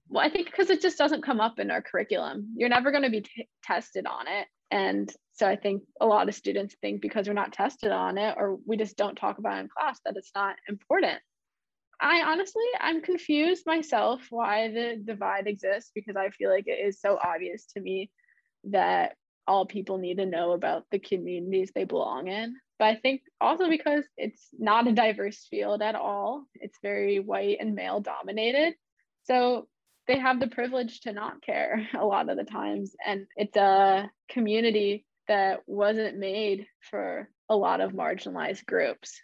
Well, 0.09 0.26
I 0.26 0.29
think 0.29 0.46
because 0.46 0.68
it 0.68 0.83
just 0.83 0.98
doesn't 0.98 1.22
come 1.22 1.40
up 1.40 1.61
in 1.61 1.70
our 1.70 1.81
curriculum. 1.81 2.53
You're 2.57 2.68
never 2.68 2.90
going 2.90 3.05
to 3.05 3.11
be 3.11 3.20
t- 3.20 3.48
tested 3.62 4.05
on 4.05 4.26
it. 4.26 4.48
And 4.70 5.12
so 5.33 5.48
I 5.48 5.56
think 5.56 5.83
a 6.00 6.06
lot 6.06 6.28
of 6.28 6.35
students 6.35 6.76
think 6.80 7.00
because 7.00 7.26
we're 7.26 7.35
not 7.35 7.52
tested 7.52 7.92
on 7.92 8.18
it 8.18 8.35
or 8.37 8.59
we 8.66 8.76
just 8.76 8.96
don't 8.96 9.16
talk 9.16 9.38
about 9.38 9.59
it 9.59 9.62
in 9.62 9.68
class 9.68 9.98
that 10.04 10.16
it's 10.16 10.33
not 10.35 10.56
important. 10.68 11.18
I 12.00 12.22
honestly, 12.22 12.64
I'm 12.78 13.02
confused 13.02 13.64
myself 13.66 14.22
why 14.30 14.68
the 14.68 15.00
divide 15.04 15.46
exists 15.46 15.90
because 15.94 16.16
I 16.16 16.30
feel 16.30 16.50
like 16.50 16.66
it 16.66 16.87
is 16.87 17.00
so 17.00 17.18
obvious 17.22 17.66
to 17.74 17.80
me 17.80 18.11
that 18.64 19.16
all 19.46 19.66
people 19.66 19.98
need 19.98 20.18
to 20.18 20.26
know 20.26 20.52
about 20.52 20.85
the 20.90 20.98
communities 20.98 21.72
they 21.74 21.85
belong 21.85 22.28
in. 22.28 22.56
But 22.78 22.87
I 22.87 22.96
think 22.96 23.22
also 23.40 23.68
because 23.68 24.04
it's 24.16 24.48
not 24.59 24.87
a 24.87 24.92
diverse 24.92 25.46
field 25.50 25.83
at 25.83 25.94
all, 25.94 26.44
it's 26.54 26.78
very 26.83 27.18
white 27.18 27.59
and 27.61 27.74
male 27.74 28.00
dominated. 28.00 28.74
So 29.24 29.68
they 30.11 30.18
have 30.18 30.40
the 30.40 30.49
privilege 30.49 31.01
to 31.03 31.12
not 31.12 31.40
care 31.40 31.87
a 31.99 32.05
lot 32.05 32.29
of 32.29 32.37
the 32.37 32.44
times. 32.44 32.96
And 33.07 33.27
it's 33.37 33.57
a 33.57 34.11
community 34.29 35.07
that 35.29 35.61
wasn't 35.66 36.18
made 36.18 36.66
for 36.90 37.29
a 37.49 37.55
lot 37.55 37.81
of 37.81 37.92
marginalized 37.92 38.66
groups. 38.66 39.20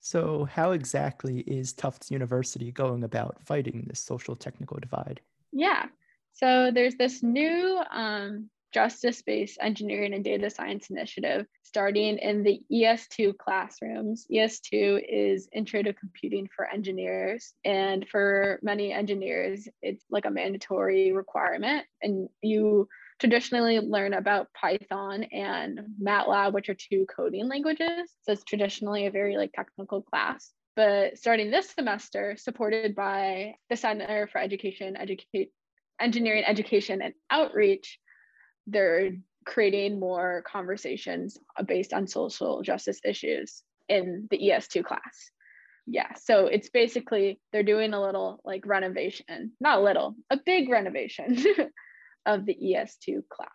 So, 0.00 0.46
how 0.50 0.72
exactly 0.72 1.40
is 1.40 1.72
Tufts 1.72 2.10
University 2.10 2.72
going 2.72 3.04
about 3.04 3.38
fighting 3.44 3.84
this 3.86 4.00
social 4.00 4.36
technical 4.36 4.78
divide? 4.78 5.20
Yeah. 5.52 5.86
So, 6.32 6.70
there's 6.70 6.96
this 6.96 7.22
new 7.22 7.82
um, 7.90 8.50
justice 8.74 9.22
based 9.22 9.56
engineering 9.60 10.12
and 10.12 10.24
data 10.24 10.50
science 10.50 10.90
initiative 10.90 11.46
starting 11.62 12.18
in 12.18 12.42
the 12.42 12.60
ES2 12.72 13.38
classrooms. 13.38 14.26
ES2 14.30 15.02
is 15.08 15.48
Intro 15.52 15.82
to 15.82 15.92
Computing 15.92 16.48
for 16.54 16.66
Engineers. 16.66 17.54
And 17.64 18.06
for 18.08 18.58
many 18.62 18.92
engineers, 18.92 19.68
it's 19.80 20.04
like 20.10 20.24
a 20.24 20.30
mandatory 20.30 21.12
requirement. 21.12 21.86
And 22.02 22.28
you 22.42 22.88
traditionally 23.18 23.78
learn 23.80 24.14
about 24.14 24.52
Python 24.60 25.24
and 25.32 25.80
MATLAB, 26.02 26.52
which 26.52 26.68
are 26.68 26.74
two 26.74 27.06
coding 27.06 27.48
languages. 27.48 28.10
So 28.22 28.32
it's 28.32 28.44
traditionally 28.44 29.06
a 29.06 29.10
very 29.10 29.36
like 29.36 29.52
technical 29.52 30.02
class. 30.02 30.52
But 30.76 31.18
starting 31.18 31.50
this 31.50 31.70
semester, 31.70 32.36
supported 32.36 32.96
by 32.96 33.54
the 33.70 33.76
Center 33.76 34.28
for 34.30 34.38
Education, 34.38 34.96
Educate, 34.96 35.50
Engineering, 36.00 36.44
Education, 36.44 37.00
and 37.02 37.14
Outreach, 37.30 37.98
they're 38.66 39.12
creating 39.44 40.00
more 40.00 40.42
conversations 40.46 41.38
based 41.66 41.92
on 41.92 42.06
social 42.06 42.62
justice 42.62 43.00
issues 43.04 43.62
in 43.88 44.26
the 44.30 44.38
ES2 44.38 44.84
class. 44.84 45.30
Yeah, 45.86 46.14
so 46.14 46.46
it's 46.46 46.70
basically 46.70 47.40
they're 47.52 47.62
doing 47.62 47.92
a 47.92 48.00
little 48.00 48.40
like 48.44 48.64
renovation, 48.64 49.52
not 49.60 49.78
a 49.78 49.82
little, 49.82 50.16
a 50.30 50.38
big 50.38 50.70
renovation 50.70 51.36
of 52.26 52.46
the 52.46 52.54
ES2 52.54 53.28
class. 53.28 53.50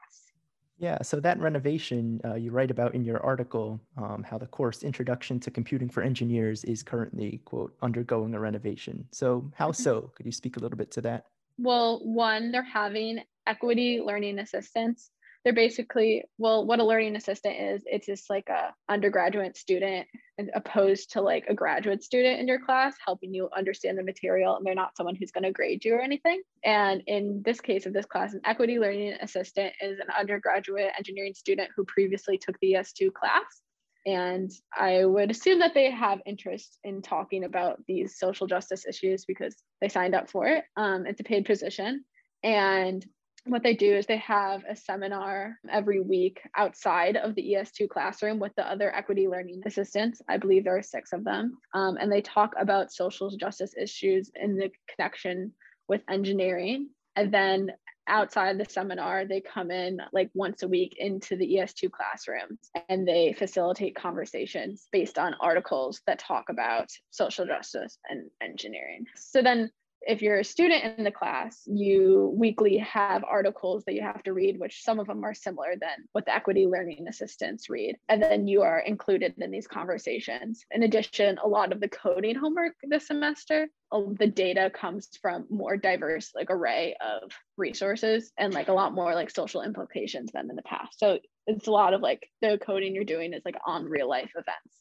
Yeah, 0.78 1.02
so 1.02 1.20
that 1.20 1.40
renovation 1.40 2.22
uh, 2.24 2.36
you 2.36 2.52
write 2.52 2.72
about 2.72 2.96
in 2.96 3.04
your 3.04 3.22
article, 3.22 3.82
um, 3.98 4.24
how 4.24 4.38
the 4.38 4.46
course 4.46 4.84
Introduction 4.84 5.38
to 5.42 5.52
Computing 5.52 5.90
for 5.90 6.02
Engineers 6.02 6.64
is 6.64 6.84
currently, 6.84 7.42
quote, 7.44 7.76
undergoing 7.82 8.34
a 8.34 8.40
renovation. 8.40 9.06
So, 9.12 9.52
how 9.56 9.72
mm-hmm. 9.72 9.84
so? 9.84 10.12
Could 10.16 10.26
you 10.26 10.32
speak 10.32 10.56
a 10.56 10.60
little 10.60 10.78
bit 10.78 10.90
to 10.92 11.02
that? 11.02 11.26
Well, 11.58 12.00
one, 12.06 12.54
they're 12.54 12.64
having 12.64 13.20
equity 13.50 14.00
learning 14.02 14.40
assistants. 14.40 15.10
They're 15.44 15.54
basically 15.54 16.26
well 16.38 16.66
what 16.66 16.80
a 16.80 16.86
learning 16.86 17.16
assistant 17.16 17.56
is 17.58 17.82
it's 17.86 18.06
just 18.06 18.30
like 18.30 18.50
a 18.50 18.74
undergraduate 18.90 19.58
student 19.58 20.06
opposed 20.54 21.14
to 21.14 21.22
like 21.22 21.46
a 21.48 21.54
graduate 21.54 22.04
student 22.04 22.40
in 22.40 22.48
your 22.48 22.60
class 22.60 22.96
helping 23.04 23.34
you 23.34 23.50
understand 23.58 23.98
the 23.98 24.04
material 24.04 24.58
and 24.58 24.66
they're 24.66 24.76
not 24.76 24.98
someone 24.98 25.16
who's 25.16 25.32
going 25.32 25.46
to 25.46 25.52
grade 25.52 25.84
you 25.84 25.96
or 25.96 26.02
anything. 26.02 26.42
And 26.64 27.02
in 27.08 27.42
this 27.44 27.62
case 27.62 27.86
of 27.86 27.94
this 27.94 28.06
class 28.06 28.34
an 28.34 28.42
equity 28.46 28.80
learning 28.80 29.14
assistant 29.22 29.74
is 29.82 30.00
an 30.00 30.08
undergraduate 30.18 30.92
engineering 30.98 31.34
student 31.34 31.70
who 31.76 31.86
previously 31.86 32.38
took 32.38 32.60
the 32.60 32.74
es2 32.74 33.14
class. 33.14 33.62
And 34.06 34.52
i 34.78 35.06
would 35.06 35.32
assume 35.32 35.60
that 35.60 35.74
they 35.74 35.90
have 35.90 36.20
interest 36.26 36.78
in 36.84 37.02
talking 37.02 37.46
about 37.46 37.82
these 37.88 38.20
social 38.20 38.46
justice 38.46 38.86
issues 38.86 39.24
because 39.24 39.56
they 39.80 39.88
signed 39.88 40.16
up 40.16 40.30
for 40.30 40.48
it. 40.48 40.66
Um, 40.76 41.06
it's 41.06 41.22
a 41.22 41.24
paid 41.24 41.46
position. 41.46 42.04
And 42.44 43.06
what 43.46 43.64
they 43.64 43.74
do 43.74 43.96
is 43.96 44.06
they 44.06 44.18
have 44.18 44.64
a 44.70 44.76
seminar 44.76 45.58
every 45.70 46.02
week 46.02 46.42
outside 46.56 47.16
of 47.16 47.36
the 47.36 47.54
ES2 47.54 47.90
classroom 47.90 48.40
with 48.40 48.54
the 48.56 48.70
other 48.70 48.94
equity 48.94 49.28
learning 49.28 49.62
assistants. 49.66 50.22
I 50.28 50.38
believe 50.38 50.64
there 50.64 50.78
are 50.78 50.84
six 50.84 51.14
of 51.14 51.24
them. 51.24 51.58
Um, 51.74 51.98
and 52.00 52.12
they 52.12 52.22
talk 52.22 52.54
about 52.60 52.92
social 52.92 53.30
justice 53.38 53.74
issues 53.80 54.32
in 54.36 54.58
the 54.58 54.72
connection 54.94 55.54
with 55.88 56.02
engineering. 56.10 56.90
And 57.16 57.34
then 57.34 57.72
outside 58.08 58.58
the 58.58 58.66
seminar, 58.66 59.26
they 59.26 59.42
come 59.42 59.72
in 59.72 60.02
like 60.12 60.30
once 60.34 60.64
a 60.64 60.68
week 60.68 60.96
into 60.98 61.36
the 61.36 61.46
ES2 61.46 61.92
classrooms 61.92 62.72
and 62.90 63.08
they 63.08 63.34
facilitate 63.38 63.96
conversations 63.96 64.88
based 64.92 65.18
on 65.18 65.36
articles 65.40 66.02
that 66.08 66.20
talk 66.20 66.46
about 66.50 66.90
social 67.12 67.46
justice 67.46 67.98
and 68.10 68.30
engineering. 68.42 69.06
So 69.16 69.42
then 69.42 69.72
if 70.02 70.22
you're 70.22 70.40
a 70.40 70.44
student 70.44 70.98
in 70.98 71.04
the 71.04 71.12
class, 71.12 71.62
you 71.66 72.34
weekly 72.36 72.78
have 72.78 73.24
articles 73.24 73.84
that 73.86 73.94
you 73.94 74.02
have 74.02 74.24
to 74.24 74.34
read, 74.34 74.60
which 74.60 74.84
some 74.84 75.00
of 75.00 75.08
them 75.08 75.24
are 75.24 75.34
similar 75.34 75.76
than 75.80 76.08
what 76.14 76.26
the 76.26 76.34
equity 76.34 76.66
learning 76.68 77.08
assistants 77.08 77.70
read. 77.70 77.96
And 78.08 78.22
then 78.22 78.48
you 78.48 78.62
are 78.62 78.80
included 78.80 79.36
in 79.38 79.52
these 79.52 79.68
conversations. 79.68 80.66
In 80.72 80.84
addition, 80.84 81.38
a 81.44 81.48
lot 81.48 81.72
of 81.72 81.80
the 81.80 81.90
coding 81.90 82.36
homework 82.36 82.76
this 82.84 83.08
semester, 83.08 83.68
um, 83.92 84.16
the 84.18 84.28
data 84.28 84.72
comes 84.74 85.10
from 85.22 85.46
more 85.50 85.76
diverse 85.76 86.32
like 86.36 86.50
array 86.50 86.96
of 87.02 87.32
resources 87.58 88.32
and 88.38 88.54
like 88.54 88.68
a 88.68 88.74
lot 88.74 88.94
more 88.94 89.14
like 89.14 89.30
social 89.30 89.62
implications 89.62 90.32
than 90.34 90.50
in 90.50 90.56
the 90.56 90.62
past. 90.64 91.00
So 91.00 91.20
it's 91.48 91.68
a 91.68 91.72
lot 91.72 91.94
of 91.94 92.02
like 92.02 92.30
the 92.42 92.60
coding 92.64 92.96
you're 92.96 93.04
doing 93.04 93.34
is 93.34 93.42
like 93.44 93.58
on 93.66 93.86
real 93.86 94.08
life 94.08 94.32
events. 94.36 94.78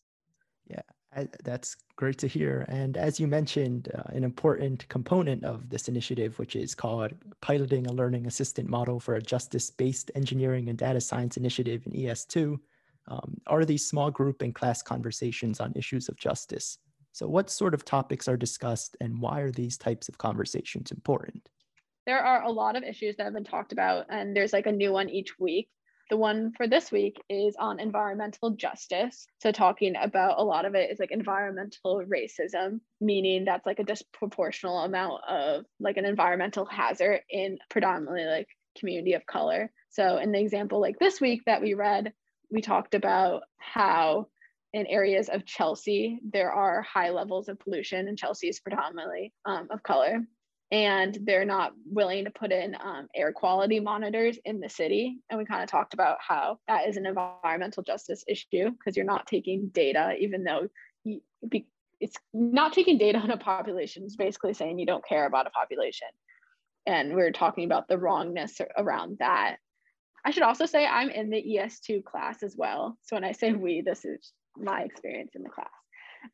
Yeah, 0.68 0.82
that's 1.42 1.76
great 1.96 2.18
to 2.18 2.28
hear. 2.28 2.64
And 2.68 2.96
as 2.96 3.18
you 3.18 3.26
mentioned, 3.26 3.90
uh, 3.94 4.02
an 4.08 4.24
important 4.24 4.88
component 4.88 5.44
of 5.44 5.68
this 5.68 5.88
initiative, 5.88 6.38
which 6.38 6.54
is 6.54 6.74
called 6.74 7.12
Piloting 7.40 7.86
a 7.86 7.92
Learning 7.92 8.26
Assistant 8.26 8.68
Model 8.68 9.00
for 9.00 9.14
a 9.14 9.22
Justice 9.22 9.70
Based 9.70 10.10
Engineering 10.14 10.68
and 10.68 10.78
Data 10.78 11.00
Science 11.00 11.36
Initiative 11.36 11.82
in 11.86 11.92
ES2, 11.92 12.58
um, 13.08 13.40
are 13.46 13.64
these 13.64 13.86
small 13.86 14.10
group 14.10 14.42
and 14.42 14.54
class 14.54 14.82
conversations 14.82 15.60
on 15.60 15.72
issues 15.74 16.08
of 16.08 16.16
justice. 16.16 16.78
So, 17.12 17.26
what 17.26 17.50
sort 17.50 17.74
of 17.74 17.84
topics 17.84 18.28
are 18.28 18.36
discussed, 18.36 18.96
and 19.00 19.20
why 19.20 19.40
are 19.40 19.50
these 19.50 19.78
types 19.78 20.08
of 20.08 20.18
conversations 20.18 20.92
important? 20.92 21.48
There 22.06 22.20
are 22.20 22.42
a 22.42 22.50
lot 22.50 22.76
of 22.76 22.84
issues 22.84 23.16
that 23.16 23.24
have 23.24 23.32
been 23.32 23.44
talked 23.44 23.72
about, 23.72 24.06
and 24.10 24.36
there's 24.36 24.52
like 24.52 24.66
a 24.66 24.72
new 24.72 24.92
one 24.92 25.08
each 25.08 25.38
week. 25.38 25.68
The 26.10 26.16
one 26.16 26.52
for 26.56 26.66
this 26.66 26.90
week 26.90 27.20
is 27.28 27.54
on 27.58 27.80
environmental 27.80 28.50
justice. 28.50 29.26
So, 29.42 29.52
talking 29.52 29.94
about 29.94 30.38
a 30.38 30.44
lot 30.44 30.64
of 30.64 30.74
it 30.74 30.90
is 30.90 30.98
like 30.98 31.10
environmental 31.10 32.02
racism, 32.06 32.80
meaning 33.00 33.44
that's 33.44 33.66
like 33.66 33.78
a 33.78 33.84
disproportional 33.84 34.86
amount 34.86 35.22
of 35.28 35.66
like 35.78 35.98
an 35.98 36.06
environmental 36.06 36.64
hazard 36.64 37.20
in 37.28 37.58
predominantly 37.68 38.24
like 38.24 38.48
community 38.78 39.12
of 39.14 39.26
color. 39.26 39.70
So, 39.90 40.16
in 40.16 40.32
the 40.32 40.40
example 40.40 40.80
like 40.80 40.98
this 40.98 41.20
week 41.20 41.42
that 41.44 41.60
we 41.60 41.74
read, 41.74 42.14
we 42.50 42.62
talked 42.62 42.94
about 42.94 43.42
how 43.58 44.28
in 44.72 44.86
areas 44.86 45.28
of 45.28 45.44
Chelsea, 45.44 46.20
there 46.22 46.52
are 46.52 46.82
high 46.82 47.10
levels 47.10 47.48
of 47.48 47.58
pollution, 47.58 48.08
and 48.08 48.18
Chelsea 48.18 48.48
is 48.48 48.60
predominantly 48.60 49.32
um, 49.44 49.68
of 49.70 49.82
color 49.82 50.26
and 50.70 51.18
they're 51.22 51.46
not 51.46 51.72
willing 51.86 52.24
to 52.24 52.30
put 52.30 52.52
in 52.52 52.76
um, 52.80 53.08
air 53.14 53.32
quality 53.32 53.80
monitors 53.80 54.38
in 54.44 54.60
the 54.60 54.68
city. 54.68 55.18
And 55.30 55.38
we 55.38 55.46
kind 55.46 55.62
of 55.62 55.70
talked 55.70 55.94
about 55.94 56.18
how 56.20 56.58
that 56.68 56.86
is 56.88 56.96
an 56.96 57.06
environmental 57.06 57.82
justice 57.82 58.22
issue 58.28 58.70
because 58.70 58.96
you're 58.96 59.06
not 59.06 59.26
taking 59.26 59.68
data, 59.68 60.14
even 60.20 60.44
though 60.44 60.68
you, 61.04 61.20
it's 62.00 62.16
not 62.34 62.74
taking 62.74 62.98
data 62.98 63.18
on 63.18 63.30
a 63.30 63.38
population. 63.38 64.02
It's 64.04 64.16
basically 64.16 64.52
saying 64.52 64.78
you 64.78 64.86
don't 64.86 65.06
care 65.06 65.26
about 65.26 65.46
a 65.46 65.50
population. 65.50 66.08
And 66.86 67.14
we're 67.14 67.32
talking 67.32 67.64
about 67.64 67.88
the 67.88 67.98
wrongness 67.98 68.60
around 68.76 69.18
that. 69.20 69.56
I 70.24 70.30
should 70.30 70.42
also 70.42 70.66
say 70.66 70.86
I'm 70.86 71.08
in 71.08 71.30
the 71.30 71.42
ES2 71.42 72.04
class 72.04 72.42
as 72.42 72.54
well. 72.56 72.98
So 73.02 73.16
when 73.16 73.24
I 73.24 73.32
say 73.32 73.52
we, 73.52 73.80
this 73.80 74.04
is 74.04 74.32
my 74.56 74.82
experience 74.82 75.32
in 75.34 75.42
the 75.42 75.48
class. 75.48 75.68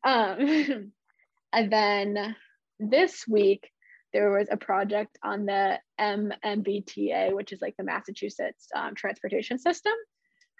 Um, 0.03 0.91
and 1.53 1.71
then 1.71 2.35
this 2.79 3.25
week, 3.27 3.69
there 4.15 4.31
was 4.31 4.47
a 4.49 4.55
project 4.55 5.17
on 5.23 5.45
the 5.45 5.77
MMBTA, 5.99 7.35
which 7.35 7.51
is 7.51 7.59
like 7.61 7.75
the 7.77 7.83
Massachusetts 7.83 8.69
um, 8.73 8.95
transportation 8.95 9.59
system. 9.59 9.91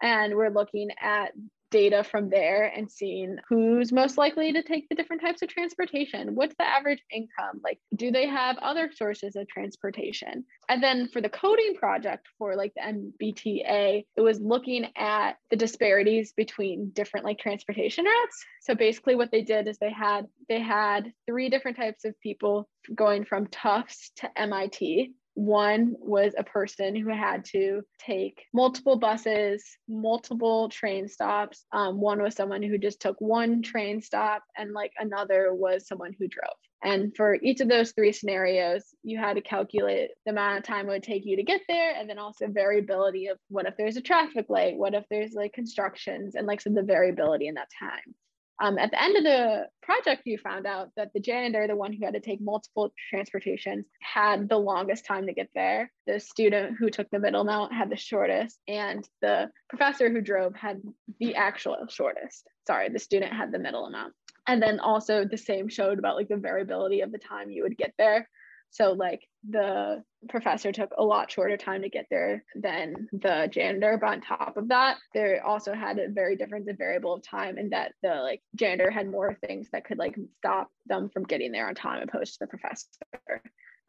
And 0.02 0.36
we're 0.36 0.50
looking 0.50 0.90
at 1.02 1.32
data 1.72 2.04
from 2.04 2.30
there 2.30 2.66
and 2.66 2.90
seeing 2.92 3.38
who's 3.50 3.92
most 3.92 4.18
likely 4.18 4.54
to 4.54 4.64
take 4.64 4.88
the 4.90 4.96
different 4.96 5.22
types 5.22 5.42
of 5.42 5.50
transportation. 5.50 6.36
What's 6.36 6.56
the 6.58 6.68
average 6.68 7.02
income? 7.12 7.62
Like, 7.64 7.80
do 7.96 8.12
they 8.12 8.28
have 8.28 8.58
other 8.60 8.92
sources 8.94 9.36
of 9.36 9.48
transportation? 9.48 10.46
And 10.70 10.82
then 10.82 11.10
for 11.10 11.22
the 11.22 11.30
coding 11.30 11.76
project 11.76 12.28
for 12.38 12.56
like 12.56 12.74
the 12.76 12.82
MBTA, 12.82 14.06
it 14.16 14.22
was 14.22 14.40
looking 14.40 14.88
at 14.96 15.34
the 15.50 15.56
disparities 15.56 16.34
between 16.34 16.92
different 16.92 17.26
like 17.26 17.40
transportation 17.40 18.06
routes. 18.06 18.46
So 18.62 18.76
basically 18.76 19.16
what 19.16 19.32
they 19.32 19.42
did 19.42 19.68
is 19.68 19.78
they 19.78 19.92
had 19.92 20.28
they 20.48 20.60
had 20.60 21.12
three 21.26 21.50
different 21.50 21.78
types 21.78 22.06
of 22.06 22.20
people 22.22 22.70
going 22.94 23.26
from 23.26 23.48
Tufts 23.48 24.12
to 24.18 24.40
MIT 24.40 25.14
one 25.36 25.96
was 26.00 26.34
a 26.38 26.44
person 26.44 26.96
who 26.96 27.10
had 27.10 27.46
to 27.46 27.82
take 28.00 28.46
multiple 28.54 28.96
buses, 28.96 29.64
multiple 29.88 30.70
train 30.70 31.08
stops. 31.08 31.66
Um, 31.74 32.00
one 32.00 32.22
was 32.22 32.36
someone 32.36 32.64
who 32.64 32.78
just 32.78 33.02
took 33.02 33.20
one 33.20 33.62
train 33.62 34.02
stop, 34.02 34.44
and 34.58 34.72
like 34.72 34.94
another 34.98 35.54
was 35.54 35.88
someone 35.88 36.16
who 36.18 36.28
drove. 36.28 36.56
And 36.84 37.16
for 37.16 37.36
each 37.42 37.62
of 37.62 37.68
those 37.68 37.92
three 37.92 38.12
scenarios, 38.12 38.84
you 39.04 39.18
had 39.18 39.36
to 39.36 39.42
calculate 39.42 40.12
the 40.26 40.32
amount 40.32 40.60
of 40.60 40.64
time 40.64 40.88
it 40.88 40.94
would 40.94 41.04
take 41.04 41.26
you 41.26 41.36
to 41.36 41.44
get 41.44 41.62
there, 41.68 41.94
and 41.96 42.10
then 42.10 42.18
also 42.18 42.48
variability 42.48 43.28
of 43.28 43.38
what 43.50 43.66
if 43.66 43.76
there's 43.78 43.98
a 43.98 44.02
traffic 44.02 44.46
light, 44.50 44.78
what 44.78 44.94
if 44.94 45.04
there's 45.10 45.34
like 45.34 45.52
constructions, 45.52 46.36
and 46.36 46.48
like 46.48 46.66
of 46.66 46.76
the 46.76 46.82
variability 46.82 47.48
in 47.48 47.56
that 47.56 47.70
time. 47.78 48.16
Um, 48.62 48.78
at 48.78 48.92
the 48.92 49.02
end 49.02 49.18
of 49.18 49.24
the 49.24 49.68
project, 49.82 50.22
you 50.26 50.38
found 50.38 50.66
out 50.66 50.90
that 50.96 51.12
the 51.14 51.20
janitor, 51.20 51.68
the 51.68 51.76
one 51.76 51.92
who 51.92 52.06
had 52.06 52.14
to 52.14 52.22
take 52.22 52.42
multiple 52.42 52.94
transportations, 53.10 53.86
had 54.02 54.48
the 54.48 54.58
longest 54.58 55.06
time 55.06 55.28
to 55.28 55.34
get 55.34 55.50
there. 55.54 55.92
The 56.08 56.20
student 56.20 56.78
who 56.80 56.90
took 56.90 57.10
the 57.10 57.20
middle 57.20 57.42
amount 57.42 57.74
had 57.74 57.90
the 57.90 57.98
shortest, 57.98 58.58
and 58.68 59.08
the 59.22 59.50
professor 59.70 60.10
who 60.10 60.22
drove 60.22 60.56
had 60.56 60.82
the 61.20 61.36
actual 61.36 61.78
shortest. 61.90 62.48
Sorry, 62.66 62.90
the 62.90 63.00
student 63.00 63.34
had 63.34 63.52
the 63.52 63.60
middle 63.60 63.86
amount. 63.86 64.14
And 64.48 64.62
then 64.62 64.80
also 64.80 65.26
the 65.26 65.38
same 65.38 65.68
showed 65.68 66.00
about 66.00 66.16
like 66.16 66.30
the 66.30 66.38
variability 66.38 67.02
of 67.02 67.12
the 67.12 67.18
time 67.18 67.50
you 67.50 67.64
would 67.64 67.78
get 67.78 67.94
there. 67.98 68.30
So 68.76 68.92
like 68.92 69.22
the 69.50 70.04
professor 70.28 70.74
took 70.74 70.92
a 70.98 71.04
lot 71.04 71.32
shorter 71.32 71.56
time 71.56 71.84
to 71.84 71.90
get 71.90 72.08
there 72.12 72.44
than 72.56 73.08
the 73.14 73.48
janitor. 73.50 73.98
But 73.98 74.10
on 74.10 74.22
top 74.22 74.58
of 74.58 74.68
that, 74.68 74.98
they 75.14 75.40
also 75.40 75.74
had 75.74 75.98
a 75.98 76.10
very 76.10 76.36
different 76.36 76.68
variable 76.78 77.14
of 77.14 77.24
time 77.24 77.58
in 77.58 77.70
that 77.70 77.94
the 78.04 78.16
like 78.16 78.42
janitor 78.56 78.92
had 78.92 79.10
more 79.10 79.34
things 79.48 79.70
that 79.72 79.86
could 79.86 79.98
like 79.98 80.18
stop 80.40 80.70
them 80.88 81.10
from 81.10 81.24
getting 81.24 81.54
there 81.54 81.70
on 81.70 81.76
time 81.76 82.04
opposed 82.04 82.34
to 82.34 82.40
the 82.42 82.48
professor. 82.48 82.90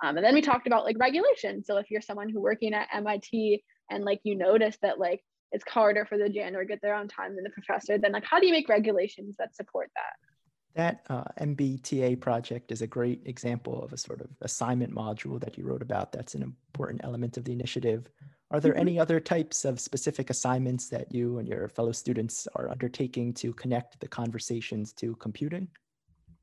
Um, 0.04 0.16
and 0.16 0.24
then 0.24 0.34
we 0.34 0.40
talked 0.40 0.68
about 0.68 0.84
like 0.84 0.98
regulation. 1.00 1.64
So 1.64 1.78
if 1.78 1.90
you're 1.90 2.00
someone 2.00 2.28
who 2.28 2.40
working 2.40 2.72
at 2.72 2.86
MIT 2.94 3.64
and 3.90 4.04
like 4.04 4.20
you 4.22 4.36
notice 4.36 4.78
that 4.82 5.00
like 5.00 5.20
it's 5.50 5.68
harder 5.68 6.04
for 6.04 6.16
the 6.16 6.28
janitor 6.28 6.62
to 6.62 6.68
get 6.68 6.78
there 6.80 6.94
on 6.94 7.08
time 7.08 7.34
than 7.34 7.42
the 7.42 7.50
professor, 7.50 7.98
then 7.98 8.12
like 8.12 8.24
how 8.24 8.38
do 8.38 8.46
you 8.46 8.52
make 8.52 8.68
regulations 8.68 9.34
that 9.40 9.56
support 9.56 9.90
that? 9.96 10.35
That 10.76 11.06
uh, 11.08 11.24
MBTA 11.40 12.20
project 12.20 12.70
is 12.70 12.82
a 12.82 12.86
great 12.86 13.22
example 13.24 13.82
of 13.82 13.94
a 13.94 13.96
sort 13.96 14.20
of 14.20 14.28
assignment 14.42 14.94
module 14.94 15.40
that 15.40 15.56
you 15.56 15.64
wrote 15.64 15.80
about. 15.80 16.12
That's 16.12 16.34
an 16.34 16.42
important 16.42 17.00
element 17.02 17.38
of 17.38 17.44
the 17.44 17.52
initiative. 17.52 18.10
Are 18.50 18.60
there 18.60 18.72
mm-hmm. 18.72 18.80
any 18.80 19.00
other 19.00 19.18
types 19.18 19.64
of 19.64 19.80
specific 19.80 20.28
assignments 20.28 20.90
that 20.90 21.12
you 21.14 21.38
and 21.38 21.48
your 21.48 21.68
fellow 21.68 21.92
students 21.92 22.46
are 22.56 22.70
undertaking 22.70 23.32
to 23.34 23.54
connect 23.54 23.98
the 24.00 24.06
conversations 24.06 24.92
to 24.94 25.16
computing? 25.16 25.66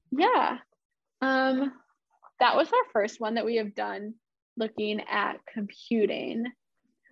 Yeah, 0.09 0.57
um, 1.21 1.71
that 2.39 2.55
was 2.55 2.69
our 2.69 2.91
first 2.91 3.21
one 3.21 3.35
that 3.35 3.45
we 3.45 3.57
have 3.57 3.75
done 3.75 4.15
looking 4.57 4.99
at 5.01 5.37
computing 5.51 6.45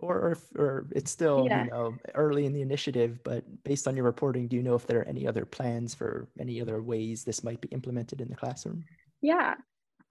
or, 0.02 0.16
or, 0.16 0.38
or 0.58 0.88
it's 0.92 1.12
still 1.12 1.46
yeah. 1.48 1.66
you 1.66 1.70
know 1.70 1.96
early 2.16 2.46
in 2.46 2.54
the 2.54 2.62
initiative 2.62 3.20
but 3.24 3.44
based 3.64 3.88
on 3.88 3.96
your 3.96 4.06
reporting 4.06 4.48
do 4.48 4.56
you 4.56 4.64
know 4.64 4.76
if 4.76 4.88
there 4.88 5.00
are 5.00 5.08
any 5.08 5.28
other 5.28 5.46
plans 5.46 5.94
for 5.94 6.28
any 6.40 6.62
other 6.62 6.82
ways 6.82 7.24
this 7.24 7.44
might 7.44 7.62
be 7.62 7.68
implemented 7.70 8.22
in 8.22 8.30
the 8.30 8.36
classroom? 8.36 8.84
Yeah. 9.22 9.56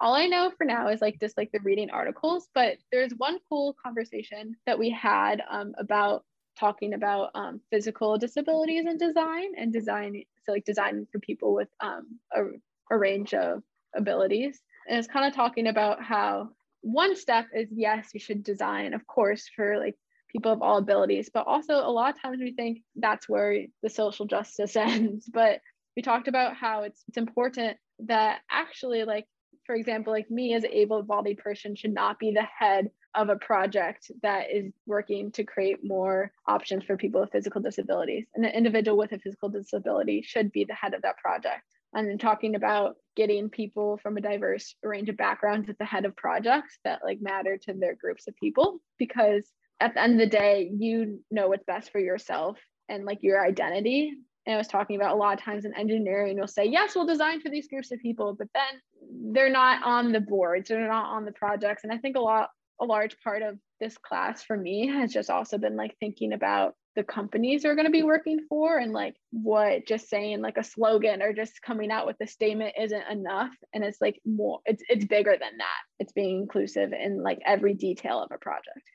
All 0.01 0.15
i 0.15 0.27
know 0.27 0.51
for 0.57 0.65
now 0.65 0.89
is 0.89 1.01
like 1.01 1.21
just 1.21 1.37
like 1.37 1.51
the 1.53 1.61
reading 1.61 1.91
articles 1.91 2.49
but 2.55 2.79
there's 2.91 3.13
one 3.19 3.39
cool 3.49 3.77
conversation 3.85 4.57
that 4.67 4.79
we 4.79 4.91
had 4.91 5.43
um, 5.51 5.75
about 5.79 6.25
talking 6.59 6.95
about 6.95 7.31
um, 7.35 7.61
physical 7.71 8.19
disabilities 8.19 8.87
and 8.87 8.99
design 8.99 9.53
and 9.59 9.73
design 9.73 10.23
so 10.45 10.53
like 10.53 10.65
design 10.65 11.07
for 11.13 11.19
people 11.21 11.55
with 11.55 11.69
um, 11.81 12.19
a, 12.35 12.43
a 12.91 12.99
range 12.99 13.35
of 13.35 13.63
abilities. 13.95 14.61
And 14.89 14.99
it's 14.99 15.09
kind 15.09 15.27
of 15.27 15.35
talking 15.35 15.67
about 15.69 16.03
how 16.03 16.51
one 16.83 17.17
step 17.17 17.47
is 17.55 17.69
yes, 17.71 18.11
you 18.15 18.21
should 18.21 18.43
design, 18.43 18.95
of 18.95 19.07
course, 19.07 19.49
for 19.55 19.79
like 19.79 19.97
people 20.29 20.53
of 20.53 20.63
all 20.63 20.79
abilities, 20.79 21.31
but 21.33 21.47
also 21.47 21.75
a 21.75 21.91
lot 21.91 22.15
of 22.15 22.23
times 22.23 22.39
we 22.41 22.53
think 22.53 22.83
that's 22.97 23.29
where 23.29 23.65
the 23.83 23.91
social 23.91 24.27
justice 24.27 24.77
ends. 24.77 25.29
But 25.33 25.61
we 25.97 26.03
talked 26.03 26.29
about 26.29 26.57
how 26.57 26.83
it's 26.83 27.03
it's 27.09 27.19
important 27.19 27.77
that 28.07 28.41
actually 28.51 29.05
like 29.05 29.27
for 29.67 29.77
example, 29.77 30.13
like 30.13 30.29
me 30.29 30.55
as 30.55 30.65
an 30.65 30.73
able-bodied 30.73 31.39
person 31.39 31.77
should 31.77 31.95
not 31.95 32.19
be 32.19 32.33
the 32.33 32.43
head 32.43 32.91
of 33.15 33.29
a 33.29 33.37
project 33.37 34.11
that 34.21 34.51
is 34.51 34.73
working 34.85 35.31
to 35.31 35.45
create 35.45 35.79
more 35.85 36.33
options 36.47 36.83
for 36.83 36.97
people 36.97 37.21
with 37.21 37.31
physical 37.31 37.61
disabilities. 37.61 38.27
And 38.35 38.45
an 38.45 38.53
individual 38.53 38.97
with 38.97 39.13
a 39.13 39.19
physical 39.21 39.49
disability 39.49 40.23
should 40.23 40.51
be 40.51 40.65
the 40.65 40.75
head 40.75 40.95
of 40.95 41.03
that 41.03 41.19
project 41.19 41.63
and 41.93 42.21
talking 42.21 42.55
about 42.55 42.97
getting 43.17 43.49
people 43.49 43.99
from 44.03 44.17
a 44.17 44.21
diverse 44.21 44.75
range 44.83 45.09
of 45.09 45.17
backgrounds 45.17 45.69
at 45.69 45.79
the 45.79 45.85
head 45.85 46.05
of 46.05 46.17
projects 46.17 46.79
that 46.85 47.01
like 47.05 47.21
matter 47.21 47.59
to 47.59 47.75
their 47.75 47.95
groups 47.95 48.29
of 48.29 48.37
people 48.37 48.79
because 48.99 49.45
at 49.81 49.95
the 49.95 50.03
end 50.03 50.15
of 50.15 50.19
the 50.19 50.27
day 50.27 50.71
you 50.79 51.21
know 51.31 51.49
what's 51.49 51.65
best 51.65 51.91
for 51.91 51.99
yourself 51.99 52.59
and 52.89 53.05
like 53.05 53.19
your 53.23 53.45
identity 53.45 54.15
and 54.47 54.55
I 54.55 54.59
was 54.59 54.69
talking 54.69 54.97
about 54.97 55.15
a 55.15 55.19
lot 55.19 55.39
of 55.39 55.45
times 55.45 55.65
in 55.65 55.77
engineering, 55.77 56.37
you'll 56.37 56.49
say, 56.49 56.65
yes, 56.65 56.95
we'll 56.95 57.07
design 57.07 57.41
for 57.41 57.51
these 57.51 57.69
groups 57.69 57.93
of 57.93 58.01
people, 58.01 58.35
but 58.39 58.49
then 58.55 59.33
they're 59.33 59.51
not 59.51 59.83
on 59.85 60.13
the 60.13 60.21
boards, 60.21 60.69
they're 60.69 60.89
not 60.89 61.11
on 61.11 61.25
the 61.25 61.33
projects. 61.33 61.85
And 61.85 61.93
I 61.93 61.99
think 61.99 62.17
a 62.17 62.21
lot, 62.21 62.49
a 62.81 62.85
large 62.85 63.21
part 63.21 63.43
of 63.43 63.59
this 63.81 63.99
class 63.99 64.43
for 64.43 64.57
me 64.57 64.89
has 64.89 65.13
just 65.13 65.31
also 65.31 65.59
been 65.59 65.77
like 65.77 65.97
thinking 66.01 66.33
about 66.33 66.75
the 66.97 67.05
companies 67.05 67.65
are 67.65 67.75
going 67.75 67.87
to 67.87 67.93
be 67.93 68.03
working 68.03 68.41
for 68.49 68.79
and 68.79 68.93
like 68.93 69.15
what 69.31 69.87
just 69.87 70.09
saying 70.09 70.41
like 70.41 70.57
a 70.57 70.65
slogan 70.65 71.23
or 71.23 71.33
just 71.33 71.63
coming 71.63 71.91
out 71.91 72.07
with 72.07 72.17
a 72.21 72.27
statement 72.27 72.75
isn't 72.79 73.09
enough. 73.11 73.55
And 73.73 73.85
it's 73.85 74.01
like 74.01 74.21
more 74.25 74.61
it's 74.67 74.83
it's 74.89 75.05
bigger 75.05 75.33
than 75.33 75.59
that. 75.59 75.81
It's 75.99 76.13
being 76.13 76.41
inclusive 76.41 76.93
in 76.93 77.23
like 77.23 77.39
every 77.47 77.75
detail 77.75 78.23
of 78.23 78.31
a 78.33 78.39
project. 78.39 78.91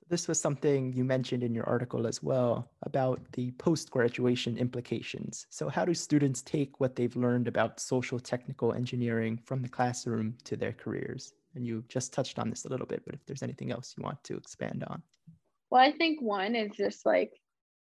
So 0.00 0.06
this 0.08 0.28
was 0.28 0.40
something 0.40 0.92
you 0.92 1.04
mentioned 1.04 1.42
in 1.42 1.54
your 1.54 1.68
article 1.68 2.06
as 2.06 2.22
well 2.22 2.70
about 2.82 3.20
the 3.32 3.50
post-graduation 3.52 4.56
implications. 4.56 5.46
So 5.50 5.68
how 5.68 5.84
do 5.84 5.94
students 5.94 6.42
take 6.42 6.80
what 6.80 6.96
they've 6.96 7.14
learned 7.16 7.48
about 7.48 7.80
social 7.80 8.20
technical 8.20 8.72
engineering 8.72 9.38
from 9.44 9.62
the 9.62 9.68
classroom 9.68 10.36
to 10.44 10.56
their 10.56 10.72
careers? 10.72 11.32
And 11.54 11.66
you 11.66 11.84
just 11.88 12.12
touched 12.12 12.38
on 12.38 12.50
this 12.50 12.64
a 12.64 12.68
little 12.68 12.86
bit 12.86 13.02
but 13.04 13.14
if 13.14 13.26
there's 13.26 13.42
anything 13.42 13.72
else 13.72 13.94
you 13.96 14.04
want 14.04 14.22
to 14.24 14.36
expand 14.36 14.84
on 14.88 15.02
well, 15.72 15.80
I 15.80 15.90
think 15.90 16.20
one 16.20 16.54
is 16.54 16.70
just 16.76 17.06
like, 17.06 17.32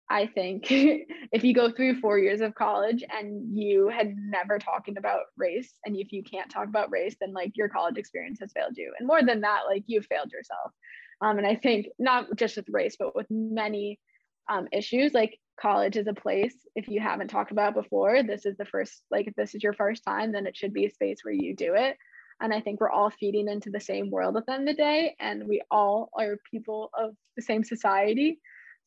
I 0.09 0.27
think 0.27 0.65
if 0.69 1.45
you 1.45 1.53
go 1.53 1.71
through 1.71 2.01
four 2.01 2.19
years 2.19 2.41
of 2.41 2.53
college 2.53 3.01
and 3.17 3.57
you 3.57 3.87
had 3.87 4.13
never 4.17 4.59
talking 4.59 4.97
about 4.97 5.21
race, 5.37 5.73
and 5.85 5.95
if 5.95 6.11
you 6.11 6.21
can't 6.21 6.51
talk 6.51 6.67
about 6.67 6.91
race, 6.91 7.15
then 7.21 7.31
like 7.31 7.53
your 7.55 7.69
college 7.69 7.97
experience 7.97 8.39
has 8.41 8.51
failed 8.51 8.75
you. 8.75 8.91
And 8.99 9.07
more 9.07 9.23
than 9.23 9.39
that, 9.39 9.61
like 9.69 9.85
you've 9.87 10.05
failed 10.07 10.33
yourself. 10.33 10.73
Um, 11.21 11.37
and 11.37 11.47
I 11.47 11.55
think 11.55 11.87
not 11.97 12.25
just 12.35 12.57
with 12.57 12.67
race, 12.67 12.97
but 12.99 13.15
with 13.15 13.27
many 13.29 14.01
um, 14.49 14.67
issues, 14.73 15.13
like 15.13 15.39
college 15.57 15.95
is 15.95 16.07
a 16.07 16.13
place, 16.13 16.55
if 16.75 16.89
you 16.89 16.99
haven't 16.99 17.29
talked 17.29 17.51
about 17.51 17.73
before, 17.73 18.21
this 18.21 18.45
is 18.45 18.57
the 18.57 18.65
first, 18.65 19.01
like 19.09 19.27
if 19.27 19.35
this 19.35 19.55
is 19.55 19.63
your 19.63 19.73
first 19.73 20.03
time, 20.03 20.33
then 20.33 20.45
it 20.45 20.57
should 20.57 20.73
be 20.73 20.87
a 20.87 20.91
space 20.91 21.19
where 21.23 21.33
you 21.33 21.55
do 21.55 21.73
it. 21.73 21.95
And 22.39 22.53
I 22.53 22.61
think 22.61 22.79
we're 22.79 22.91
all 22.91 23.09
feeding 23.09 23.47
into 23.47 23.69
the 23.71 23.79
same 23.79 24.11
world 24.11 24.37
at 24.37 24.45
the 24.45 24.53
end 24.53 24.69
of 24.69 24.75
the 24.75 24.81
day, 24.81 25.15
and 25.19 25.47
we 25.47 25.61
all 25.71 26.09
are 26.17 26.37
people 26.51 26.91
of 26.97 27.15
the 27.35 27.41
same 27.41 27.63
society. 27.63 28.39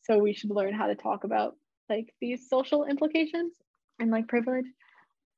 So 0.02 0.18
we 0.18 0.32
should 0.32 0.50
learn 0.50 0.72
how 0.72 0.86
to 0.86 0.94
talk 0.94 1.24
about 1.24 1.56
like 1.88 2.14
these 2.20 2.48
social 2.48 2.84
implications 2.84 3.52
and 3.98 4.10
like 4.10 4.28
privilege. 4.28 4.66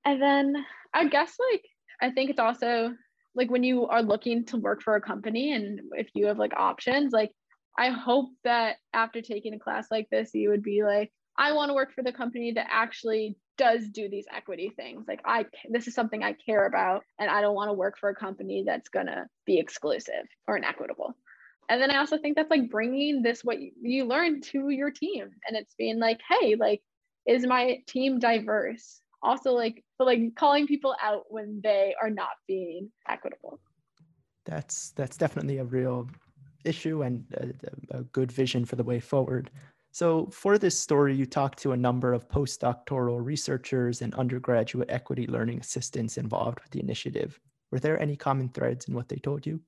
And 0.04 0.20
then 0.20 0.54
I 0.92 1.08
guess 1.08 1.34
like 1.52 1.64
I 2.00 2.10
think 2.10 2.30
it's 2.30 2.38
also 2.38 2.94
like 3.34 3.50
when 3.50 3.64
you 3.64 3.86
are 3.86 4.02
looking 4.02 4.44
to 4.46 4.58
work 4.58 4.82
for 4.82 4.96
a 4.96 5.00
company 5.00 5.52
and 5.52 5.80
if 5.92 6.08
you 6.14 6.26
have 6.26 6.38
like 6.38 6.52
options, 6.56 7.12
like 7.12 7.32
I 7.78 7.88
hope 7.88 8.30
that 8.44 8.76
after 8.92 9.22
taking 9.22 9.54
a 9.54 9.58
class 9.58 9.86
like 9.90 10.08
this, 10.10 10.34
you 10.34 10.50
would 10.50 10.62
be 10.62 10.82
like, 10.84 11.10
I 11.38 11.52
want 11.52 11.70
to 11.70 11.74
work 11.74 11.94
for 11.94 12.02
the 12.02 12.12
company 12.12 12.52
that 12.52 12.66
actually 12.70 13.36
does 13.62 13.88
do 13.88 14.08
these 14.08 14.26
equity 14.34 14.72
things. 14.74 15.04
Like 15.06 15.20
I 15.24 15.46
this 15.70 15.86
is 15.86 15.94
something 15.94 16.24
I 16.24 16.32
care 16.32 16.66
about 16.66 17.04
and 17.20 17.30
I 17.30 17.40
don't 17.40 17.54
want 17.54 17.68
to 17.68 17.74
work 17.74 17.96
for 17.96 18.08
a 18.08 18.14
company 18.14 18.64
that's 18.66 18.88
going 18.88 19.06
to 19.06 19.26
be 19.46 19.60
exclusive 19.60 20.26
or 20.48 20.56
inequitable. 20.56 21.14
And 21.68 21.80
then 21.80 21.92
I 21.92 21.98
also 21.98 22.18
think 22.18 22.34
that's 22.34 22.50
like 22.50 22.68
bringing 22.68 23.22
this 23.22 23.42
what 23.44 23.58
you, 23.60 24.04
learn 24.04 24.40
to 24.52 24.70
your 24.70 24.90
team 24.90 25.30
and 25.46 25.56
it's 25.56 25.74
being 25.76 26.00
like, 26.00 26.20
"Hey, 26.28 26.56
like 26.56 26.82
is 27.24 27.46
my 27.46 27.78
team 27.86 28.18
diverse?" 28.18 29.00
Also 29.22 29.52
like 29.52 29.84
so 29.96 30.04
like 30.04 30.34
calling 30.34 30.66
people 30.66 30.96
out 31.00 31.22
when 31.28 31.60
they 31.62 31.94
are 32.02 32.10
not 32.10 32.34
being 32.48 32.90
equitable. 33.08 33.60
That's 34.44 34.90
that's 34.96 35.16
definitely 35.16 35.58
a 35.58 35.64
real 35.64 36.08
issue 36.64 37.02
and 37.02 37.24
a, 37.92 37.98
a 37.98 38.02
good 38.02 38.32
vision 38.32 38.64
for 38.64 38.74
the 38.74 38.82
way 38.82 38.98
forward. 38.98 39.50
So, 39.94 40.26
for 40.32 40.56
this 40.56 40.78
story, 40.78 41.14
you 41.14 41.26
talked 41.26 41.58
to 41.60 41.72
a 41.72 41.76
number 41.76 42.14
of 42.14 42.26
postdoctoral 42.26 43.22
researchers 43.22 44.00
and 44.00 44.14
undergraduate 44.14 44.90
equity 44.90 45.26
learning 45.26 45.60
assistants 45.60 46.16
involved 46.16 46.60
with 46.60 46.70
the 46.70 46.80
initiative. 46.80 47.38
Were 47.70 47.78
there 47.78 48.00
any 48.00 48.16
common 48.16 48.48
threads 48.48 48.86
in 48.88 48.94
what 48.94 49.10
they 49.10 49.16
told 49.16 49.46
you? 49.46 49.60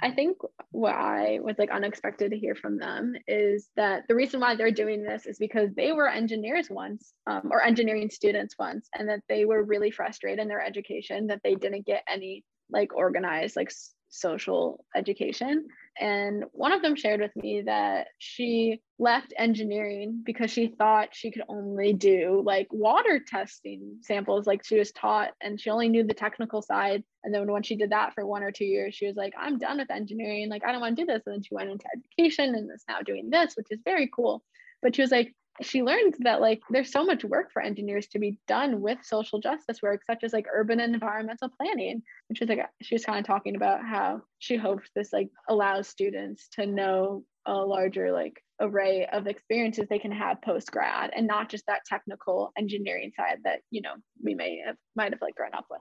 I 0.00 0.10
think 0.10 0.38
what 0.70 0.94
I 0.94 1.40
was 1.42 1.56
like 1.58 1.70
unexpected 1.70 2.30
to 2.30 2.38
hear 2.38 2.54
from 2.54 2.78
them 2.78 3.14
is 3.26 3.68
that 3.76 4.04
the 4.08 4.14
reason 4.14 4.40
why 4.40 4.54
they're 4.54 4.70
doing 4.70 5.02
this 5.02 5.26
is 5.26 5.38
because 5.38 5.74
they 5.74 5.92
were 5.92 6.08
engineers 6.08 6.70
once 6.70 7.12
um, 7.26 7.50
or 7.50 7.62
engineering 7.62 8.08
students 8.08 8.54
once, 8.58 8.88
and 8.98 9.06
that 9.08 9.20
they 9.28 9.44
were 9.44 9.62
really 9.62 9.90
frustrated 9.90 10.38
in 10.38 10.48
their 10.48 10.64
education 10.64 11.26
that 11.26 11.40
they 11.44 11.56
didn't 11.56 11.84
get 11.84 12.04
any 12.08 12.42
like 12.70 12.94
organized 12.94 13.56
like 13.56 13.70
social 14.08 14.84
education. 14.94 15.66
And 16.00 16.44
one 16.52 16.72
of 16.72 16.82
them 16.82 16.94
shared 16.94 17.20
with 17.20 17.34
me 17.34 17.62
that 17.62 18.08
she 18.18 18.80
left 19.00 19.34
engineering 19.36 20.22
because 20.24 20.50
she 20.50 20.68
thought 20.68 21.08
she 21.12 21.30
could 21.30 21.42
only 21.48 21.92
do 21.92 22.42
like 22.44 22.68
water 22.70 23.20
testing 23.26 23.98
samples, 24.02 24.46
like 24.46 24.64
she 24.64 24.78
was 24.78 24.92
taught, 24.92 25.30
and 25.40 25.60
she 25.60 25.70
only 25.70 25.88
knew 25.88 26.04
the 26.04 26.14
technical 26.14 26.62
side. 26.62 27.02
And 27.24 27.34
then 27.34 27.50
when 27.50 27.62
she 27.62 27.76
did 27.76 27.90
that 27.90 28.14
for 28.14 28.24
one 28.24 28.42
or 28.42 28.52
two 28.52 28.64
years, 28.64 28.94
she 28.94 29.06
was 29.06 29.16
like, 29.16 29.34
I'm 29.38 29.58
done 29.58 29.78
with 29.78 29.90
engineering. 29.90 30.48
Like, 30.48 30.64
I 30.64 30.72
don't 30.72 30.80
want 30.80 30.96
to 30.96 31.02
do 31.02 31.06
this. 31.06 31.22
And 31.26 31.34
then 31.34 31.42
she 31.42 31.54
went 31.54 31.70
into 31.70 31.86
education 31.96 32.54
and 32.54 32.70
is 32.72 32.84
now 32.88 33.00
doing 33.00 33.30
this, 33.30 33.54
which 33.56 33.68
is 33.70 33.80
very 33.84 34.08
cool. 34.14 34.42
But 34.82 34.94
she 34.94 35.02
was 35.02 35.10
like, 35.10 35.34
she 35.62 35.82
learned 35.82 36.14
that 36.20 36.40
like 36.40 36.60
there's 36.70 36.92
so 36.92 37.04
much 37.04 37.24
work 37.24 37.52
for 37.52 37.62
engineers 37.62 38.06
to 38.08 38.18
be 38.18 38.38
done 38.46 38.80
with 38.80 38.98
social 39.02 39.40
justice 39.40 39.82
work 39.82 40.02
such 40.06 40.22
as 40.22 40.32
like 40.32 40.46
urban 40.54 40.80
and 40.80 40.94
environmental 40.94 41.48
planning 41.48 42.02
which 42.28 42.40
is 42.40 42.48
like 42.48 42.60
she 42.82 42.94
was 42.94 43.04
kind 43.04 43.18
of 43.18 43.26
talking 43.26 43.56
about 43.56 43.84
how 43.84 44.20
she 44.38 44.56
hopes 44.56 44.88
this 44.94 45.12
like 45.12 45.28
allows 45.48 45.88
students 45.88 46.48
to 46.48 46.66
know 46.66 47.24
a 47.46 47.54
larger 47.54 48.12
like 48.12 48.42
array 48.60 49.06
of 49.12 49.26
experiences 49.26 49.86
they 49.88 49.98
can 49.98 50.12
have 50.12 50.40
post 50.42 50.70
grad 50.70 51.10
and 51.16 51.26
not 51.26 51.48
just 51.48 51.64
that 51.66 51.84
technical 51.86 52.52
engineering 52.58 53.10
side 53.16 53.38
that 53.44 53.60
you 53.70 53.80
know 53.80 53.94
we 54.22 54.34
may 54.34 54.60
have 54.64 54.76
might 54.94 55.12
have 55.12 55.22
like 55.22 55.34
grown 55.34 55.54
up 55.54 55.64
with. 55.70 55.80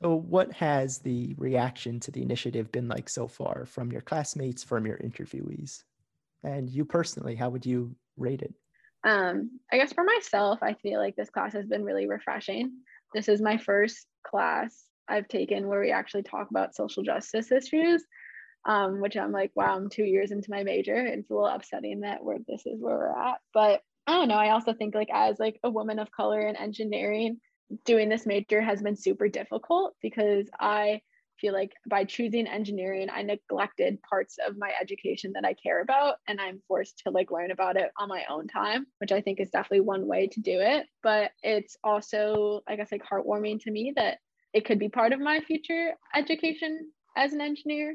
So 0.00 0.16
what 0.16 0.52
has 0.52 0.98
the 0.98 1.34
reaction 1.38 2.00
to 2.00 2.10
the 2.10 2.22
initiative 2.22 2.72
been 2.72 2.88
like 2.88 3.08
so 3.08 3.28
far 3.28 3.64
from 3.64 3.92
your 3.92 4.00
classmates 4.00 4.64
from 4.64 4.86
your 4.86 4.98
interviewees? 4.98 5.84
And 6.42 6.68
you 6.68 6.84
personally 6.84 7.34
how 7.34 7.50
would 7.50 7.66
you 7.66 7.94
rate 8.16 8.42
it 8.42 8.54
um, 9.04 9.60
I 9.70 9.76
guess 9.76 9.92
for 9.92 10.04
myself, 10.04 10.60
I 10.62 10.74
feel 10.74 10.98
like 10.98 11.16
this 11.16 11.30
class 11.30 11.52
has 11.52 11.66
been 11.66 11.84
really 11.84 12.08
refreshing. 12.08 12.72
This 13.12 13.28
is 13.28 13.40
my 13.40 13.58
first 13.58 14.06
class 14.26 14.84
I've 15.08 15.28
taken 15.28 15.68
where 15.68 15.80
we 15.80 15.92
actually 15.92 16.22
talk 16.22 16.50
about 16.50 16.74
social 16.74 17.02
justice 17.02 17.52
issues, 17.52 18.02
um, 18.64 19.00
which 19.00 19.16
I'm 19.16 19.32
like, 19.32 19.52
wow, 19.54 19.76
I'm 19.76 19.90
two 19.90 20.04
years 20.04 20.30
into 20.30 20.50
my 20.50 20.62
major. 20.62 20.96
It's 20.96 21.30
a 21.30 21.34
little 21.34 21.48
upsetting 21.48 22.00
that 22.00 22.24
where 22.24 22.38
this 22.48 22.64
is 22.66 22.80
where 22.80 22.96
we're 22.96 23.18
at. 23.18 23.38
But 23.52 23.82
I 24.06 24.12
don't 24.12 24.28
know. 24.28 24.36
I 24.36 24.50
also 24.50 24.72
think 24.72 24.94
like 24.94 25.10
as 25.12 25.38
like 25.38 25.58
a 25.62 25.70
woman 25.70 25.98
of 25.98 26.10
color 26.10 26.40
in 26.40 26.56
engineering, 26.56 27.40
doing 27.84 28.08
this 28.08 28.26
major 28.26 28.60
has 28.60 28.82
been 28.82 28.96
super 28.96 29.28
difficult 29.28 29.94
because 30.00 30.48
I 30.58 31.00
feel 31.40 31.52
like 31.52 31.72
by 31.88 32.04
choosing 32.04 32.46
engineering, 32.46 33.08
I 33.12 33.22
neglected 33.22 34.02
parts 34.02 34.36
of 34.46 34.56
my 34.58 34.72
education 34.80 35.32
that 35.34 35.44
I 35.44 35.54
care 35.54 35.80
about 35.80 36.16
and 36.28 36.40
I'm 36.40 36.62
forced 36.66 36.98
to 37.04 37.10
like 37.10 37.30
learn 37.30 37.50
about 37.50 37.76
it 37.76 37.90
on 37.98 38.08
my 38.08 38.24
own 38.30 38.48
time, 38.48 38.86
which 38.98 39.12
I 39.12 39.20
think 39.20 39.40
is 39.40 39.50
definitely 39.50 39.80
one 39.80 40.06
way 40.06 40.28
to 40.28 40.40
do 40.40 40.60
it. 40.60 40.86
But 41.02 41.32
it's 41.42 41.76
also, 41.84 42.62
I 42.68 42.76
guess, 42.76 42.92
like 42.92 43.02
heartwarming 43.02 43.62
to 43.62 43.70
me 43.70 43.92
that 43.96 44.18
it 44.52 44.64
could 44.64 44.78
be 44.78 44.88
part 44.88 45.12
of 45.12 45.20
my 45.20 45.40
future 45.40 45.94
education 46.14 46.90
as 47.16 47.32
an 47.32 47.40
engineer 47.40 47.94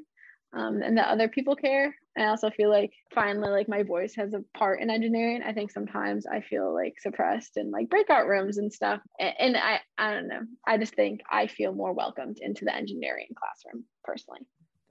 um, 0.54 0.82
and 0.82 0.98
that 0.98 1.10
other 1.10 1.28
people 1.28 1.56
care. 1.56 1.96
I 2.18 2.26
also 2.26 2.50
feel 2.50 2.70
like 2.70 2.92
finally, 3.14 3.50
like 3.50 3.70
my 3.70 3.84
voice 3.84 4.16
has 4.16 4.34
a 4.34 4.44
part 4.58 4.82
in 4.82 4.90
engineering. 4.90 5.42
I 5.46 5.54
think 5.54 5.72
sometimes 5.72 6.26
I 6.26 6.42
feel 6.42 6.74
like 6.74 6.96
suppressed 7.00 7.58
in 7.58 7.72
like 7.72 7.90
breakout 7.90 8.28
rooms 8.28 8.58
and 8.58 8.72
stuff. 8.74 9.00
And, 9.20 9.56
I, 9.56 9.80
I 9.98 10.14
don't 10.14 10.28
know. 10.28 10.42
I 10.68 10.78
just 10.78 10.96
think 10.96 11.22
I 11.32 11.48
feel 11.48 11.74
more 11.74 11.94
welcomed 11.94 12.40
into 12.42 12.66
the 12.66 12.76
engineering 12.76 13.28
classroom 13.36 13.86
personally. 14.04 14.42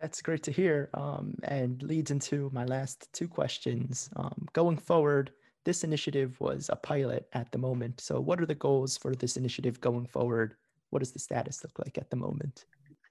That's 0.00 0.22
great 0.22 0.44
to 0.44 0.52
hear, 0.52 0.90
um, 0.94 1.34
and 1.42 1.82
leads 1.82 2.12
into 2.12 2.50
my 2.52 2.64
last 2.64 3.12
two 3.12 3.26
questions. 3.26 4.08
Um, 4.14 4.46
going 4.52 4.78
forward, 4.78 5.32
this 5.64 5.82
initiative 5.82 6.40
was 6.40 6.70
a 6.72 6.76
pilot 6.76 7.28
at 7.32 7.50
the 7.50 7.58
moment. 7.58 8.00
So, 8.00 8.20
what 8.20 8.40
are 8.40 8.46
the 8.46 8.54
goals 8.54 8.96
for 8.96 9.16
this 9.16 9.36
initiative 9.36 9.80
going 9.80 10.06
forward? 10.06 10.54
What 10.90 11.00
does 11.00 11.10
the 11.10 11.18
status 11.18 11.64
look 11.64 11.80
like 11.80 11.98
at 11.98 12.10
the 12.10 12.16
moment? 12.16 12.64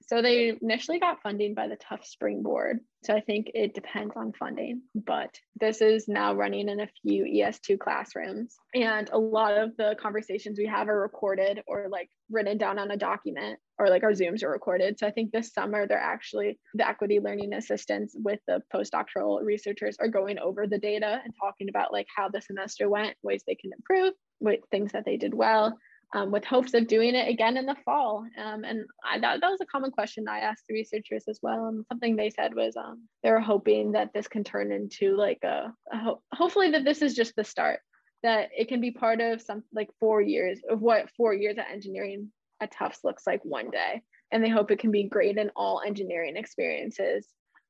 So 0.08 0.22
they 0.22 0.56
initially 0.62 0.98
got 0.98 1.20
funding 1.22 1.54
by 1.54 1.68
the 1.68 1.76
Tufts 1.76 2.10
Springboard. 2.10 2.80
So 3.04 3.14
I 3.14 3.20
think 3.20 3.50
it 3.52 3.74
depends 3.74 4.14
on 4.16 4.32
funding, 4.32 4.80
but 4.94 5.38
this 5.60 5.82
is 5.82 6.08
now 6.08 6.32
running 6.32 6.70
in 6.70 6.80
a 6.80 6.88
few 7.02 7.24
ES2 7.24 7.78
classrooms. 7.78 8.56
And 8.74 9.10
a 9.10 9.18
lot 9.18 9.58
of 9.58 9.76
the 9.76 9.96
conversations 10.00 10.58
we 10.58 10.64
have 10.64 10.88
are 10.88 10.98
recorded 10.98 11.60
or 11.66 11.88
like 11.90 12.08
written 12.30 12.56
down 12.56 12.78
on 12.78 12.90
a 12.90 12.96
document 12.96 13.58
or 13.78 13.90
like 13.90 14.02
our 14.02 14.12
Zooms 14.12 14.42
are 14.42 14.50
recorded. 14.50 14.98
So 14.98 15.06
I 15.06 15.10
think 15.10 15.30
this 15.30 15.52
summer 15.52 15.86
they're 15.86 15.98
actually 15.98 16.58
the 16.72 16.88
equity 16.88 17.20
learning 17.20 17.52
assistants 17.52 18.16
with 18.18 18.40
the 18.46 18.62
postdoctoral 18.74 19.44
researchers 19.44 19.98
are 20.00 20.08
going 20.08 20.38
over 20.38 20.66
the 20.66 20.78
data 20.78 21.20
and 21.22 21.34
talking 21.38 21.68
about 21.68 21.92
like 21.92 22.06
how 22.16 22.30
the 22.30 22.40
semester 22.40 22.88
went, 22.88 23.14
ways 23.22 23.42
they 23.46 23.56
can 23.56 23.72
improve, 23.76 24.14
what 24.38 24.60
things 24.70 24.92
that 24.92 25.04
they 25.04 25.18
did 25.18 25.34
well 25.34 25.78
um, 26.14 26.30
with 26.30 26.44
hopes 26.44 26.74
of 26.74 26.86
doing 26.86 27.14
it 27.14 27.28
again 27.28 27.56
in 27.56 27.66
the 27.66 27.76
fall. 27.84 28.24
Um, 28.42 28.64
and 28.64 28.84
I, 29.04 29.18
that, 29.18 29.40
that 29.40 29.50
was 29.50 29.60
a 29.60 29.66
common 29.66 29.90
question 29.90 30.26
I 30.26 30.40
asked 30.40 30.64
the 30.68 30.74
researchers 30.74 31.24
as 31.28 31.38
well. 31.42 31.66
And 31.66 31.84
something 31.86 32.16
they 32.16 32.30
said 32.30 32.54
was 32.54 32.76
um, 32.76 33.08
they 33.22 33.30
were 33.30 33.40
hoping 33.40 33.92
that 33.92 34.12
this 34.14 34.28
can 34.28 34.42
turn 34.42 34.72
into 34.72 35.16
like 35.16 35.40
a, 35.44 35.72
a 35.92 35.98
ho- 35.98 36.22
hopefully 36.32 36.70
that 36.70 36.84
this 36.84 37.02
is 37.02 37.14
just 37.14 37.36
the 37.36 37.44
start, 37.44 37.80
that 38.22 38.48
it 38.56 38.68
can 38.68 38.80
be 38.80 38.90
part 38.90 39.20
of 39.20 39.42
some 39.42 39.62
like 39.72 39.90
four 40.00 40.22
years 40.22 40.60
of 40.68 40.80
what 40.80 41.10
four 41.16 41.34
years 41.34 41.58
of 41.58 41.64
engineering 41.70 42.30
at 42.60 42.72
Tufts 42.72 43.00
looks 43.04 43.26
like 43.26 43.40
one 43.44 43.70
day. 43.70 44.02
And 44.32 44.42
they 44.42 44.48
hope 44.48 44.70
it 44.70 44.78
can 44.78 44.90
be 44.90 45.04
great 45.04 45.36
in 45.36 45.50
all 45.56 45.82
engineering 45.86 46.36
experiences. 46.36 47.26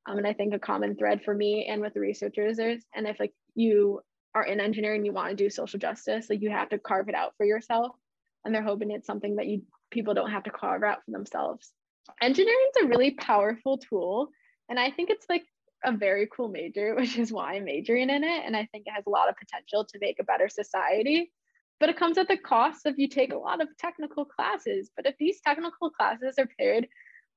Um, 0.08 0.18
and 0.18 0.26
I 0.26 0.32
think 0.32 0.54
a 0.54 0.58
common 0.58 0.96
thread 0.96 1.22
for 1.24 1.34
me 1.34 1.66
and 1.66 1.80
with 1.80 1.94
the 1.94 2.00
researchers 2.00 2.58
is, 2.58 2.84
and 2.94 3.06
if 3.06 3.18
like 3.20 3.32
you 3.54 4.00
are 4.34 4.44
in 4.44 4.60
engineering, 4.60 5.04
you 5.04 5.12
want 5.12 5.30
to 5.30 5.36
do 5.36 5.50
social 5.50 5.78
justice, 5.78 6.30
like 6.30 6.40
you 6.40 6.50
have 6.50 6.68
to 6.70 6.78
carve 6.78 7.08
it 7.08 7.14
out 7.14 7.34
for 7.36 7.44
yourself 7.44 7.96
and 8.48 8.54
they're 8.54 8.62
hoping 8.62 8.90
it's 8.90 9.06
something 9.06 9.36
that 9.36 9.46
you 9.46 9.60
people 9.90 10.14
don't 10.14 10.30
have 10.30 10.44
to 10.44 10.50
carve 10.50 10.82
out 10.82 11.04
for 11.04 11.10
themselves. 11.10 11.70
Engineering 12.22 12.70
is 12.74 12.84
a 12.84 12.88
really 12.88 13.10
powerful 13.10 13.76
tool, 13.76 14.30
and 14.70 14.80
I 14.80 14.90
think 14.90 15.10
it's 15.10 15.26
like 15.28 15.44
a 15.84 15.92
very 15.92 16.26
cool 16.34 16.48
major, 16.48 16.94
which 16.98 17.18
is 17.18 17.30
why 17.30 17.54
I'm 17.54 17.66
majoring 17.66 18.08
in 18.08 18.24
it. 18.24 18.42
And 18.46 18.56
I 18.56 18.66
think 18.72 18.86
it 18.86 18.92
has 18.92 19.04
a 19.06 19.10
lot 19.10 19.28
of 19.28 19.36
potential 19.36 19.84
to 19.84 19.98
make 20.00 20.16
a 20.18 20.24
better 20.24 20.48
society. 20.48 21.30
But 21.78 21.90
it 21.90 21.98
comes 21.98 22.16
at 22.16 22.26
the 22.26 22.38
cost 22.38 22.86
of 22.86 22.98
you 22.98 23.06
take 23.06 23.34
a 23.34 23.38
lot 23.38 23.60
of 23.60 23.68
technical 23.78 24.24
classes. 24.24 24.90
But 24.96 25.06
if 25.06 25.14
these 25.18 25.40
technical 25.42 25.90
classes 25.90 26.36
are 26.38 26.48
paired 26.58 26.88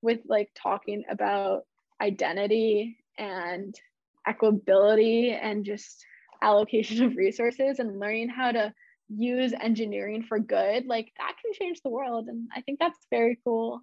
with 0.01 0.21
like 0.25 0.49
talking 0.55 1.03
about 1.11 1.63
identity 2.01 2.97
and 3.19 3.75
equability 4.25 5.37
and 5.39 5.65
just 5.65 6.05
allocation 6.41 7.03
of 7.03 7.17
resources 7.17 7.79
and 7.79 7.99
learning 7.99 8.29
how 8.29 8.53
to 8.53 8.73
use 9.15 9.53
engineering 9.59 10.23
for 10.23 10.39
good, 10.39 10.85
like 10.85 11.11
that 11.17 11.35
can 11.41 11.53
change 11.53 11.81
the 11.83 11.89
world. 11.89 12.27
And 12.27 12.49
I 12.55 12.61
think 12.61 12.79
that's 12.79 12.99
very 13.09 13.39
cool. 13.43 13.81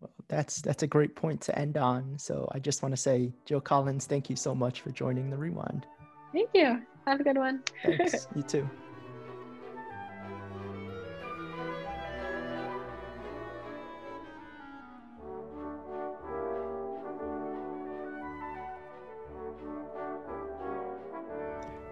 Well, 0.00 0.12
that's 0.28 0.60
that's 0.60 0.82
a 0.82 0.86
great 0.86 1.14
point 1.14 1.40
to 1.42 1.58
end 1.58 1.76
on. 1.76 2.18
So 2.18 2.48
I 2.52 2.58
just 2.58 2.82
want 2.82 2.92
to 2.92 3.00
say, 3.00 3.32
Jill 3.44 3.60
Collins, 3.60 4.06
thank 4.06 4.28
you 4.28 4.36
so 4.36 4.54
much 4.54 4.80
for 4.80 4.90
joining 4.90 5.30
the 5.30 5.36
Rewind. 5.36 5.86
Thank 6.32 6.50
you. 6.54 6.82
Have 7.06 7.20
a 7.20 7.24
good 7.24 7.36
one. 7.38 7.62
Thanks. 7.84 8.26
you 8.36 8.42
too. 8.42 8.68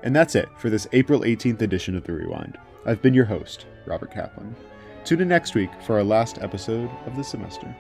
And 0.02 0.16
that's 0.16 0.34
it 0.34 0.48
for 0.56 0.70
this 0.70 0.86
April 0.92 1.20
18th 1.20 1.62
edition 1.62 1.96
of 1.96 2.04
The 2.04 2.12
Rewind. 2.12 2.58
I've 2.86 3.02
been 3.02 3.14
your 3.14 3.26
host, 3.26 3.66
Robert 3.86 4.10
Kaplan. 4.10 4.56
Tune 5.04 5.20
in 5.20 5.28
next 5.28 5.54
week 5.54 5.70
for 5.82 5.96
our 5.96 6.04
last 6.04 6.38
episode 6.38 6.90
of 7.06 7.16
the 7.16 7.24
semester. 7.24 7.74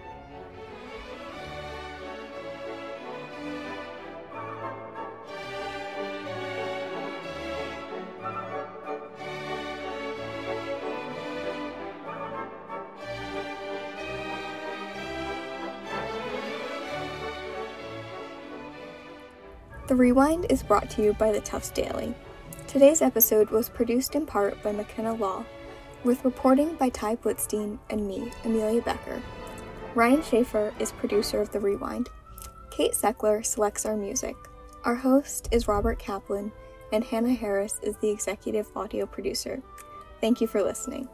Rewind 20.00 20.46
is 20.48 20.62
brought 20.62 20.88
to 20.92 21.02
you 21.02 21.12
by 21.12 21.30
the 21.30 21.42
Tufts 21.42 21.68
Daily. 21.68 22.14
Today's 22.66 23.02
episode 23.02 23.50
was 23.50 23.68
produced 23.68 24.14
in 24.14 24.24
part 24.24 24.62
by 24.62 24.72
McKenna 24.72 25.12
Law, 25.12 25.44
with 26.04 26.24
reporting 26.24 26.74
by 26.76 26.88
Ty 26.88 27.16
Blitzstein 27.16 27.78
and 27.90 28.08
me, 28.08 28.32
Amelia 28.46 28.80
Becker. 28.80 29.20
Ryan 29.94 30.22
Schaefer 30.22 30.72
is 30.78 30.90
producer 30.90 31.42
of 31.42 31.52
The 31.52 31.60
Rewind. 31.60 32.08
Kate 32.70 32.92
Seckler 32.92 33.44
selects 33.44 33.84
our 33.84 33.94
music. 33.94 34.36
Our 34.84 34.94
host 34.94 35.50
is 35.52 35.68
Robert 35.68 35.98
Kaplan, 35.98 36.50
and 36.94 37.04
Hannah 37.04 37.34
Harris 37.34 37.78
is 37.82 37.98
the 37.98 38.08
executive 38.08 38.74
audio 38.74 39.04
producer. 39.04 39.62
Thank 40.22 40.40
you 40.40 40.46
for 40.46 40.62
listening. 40.62 41.10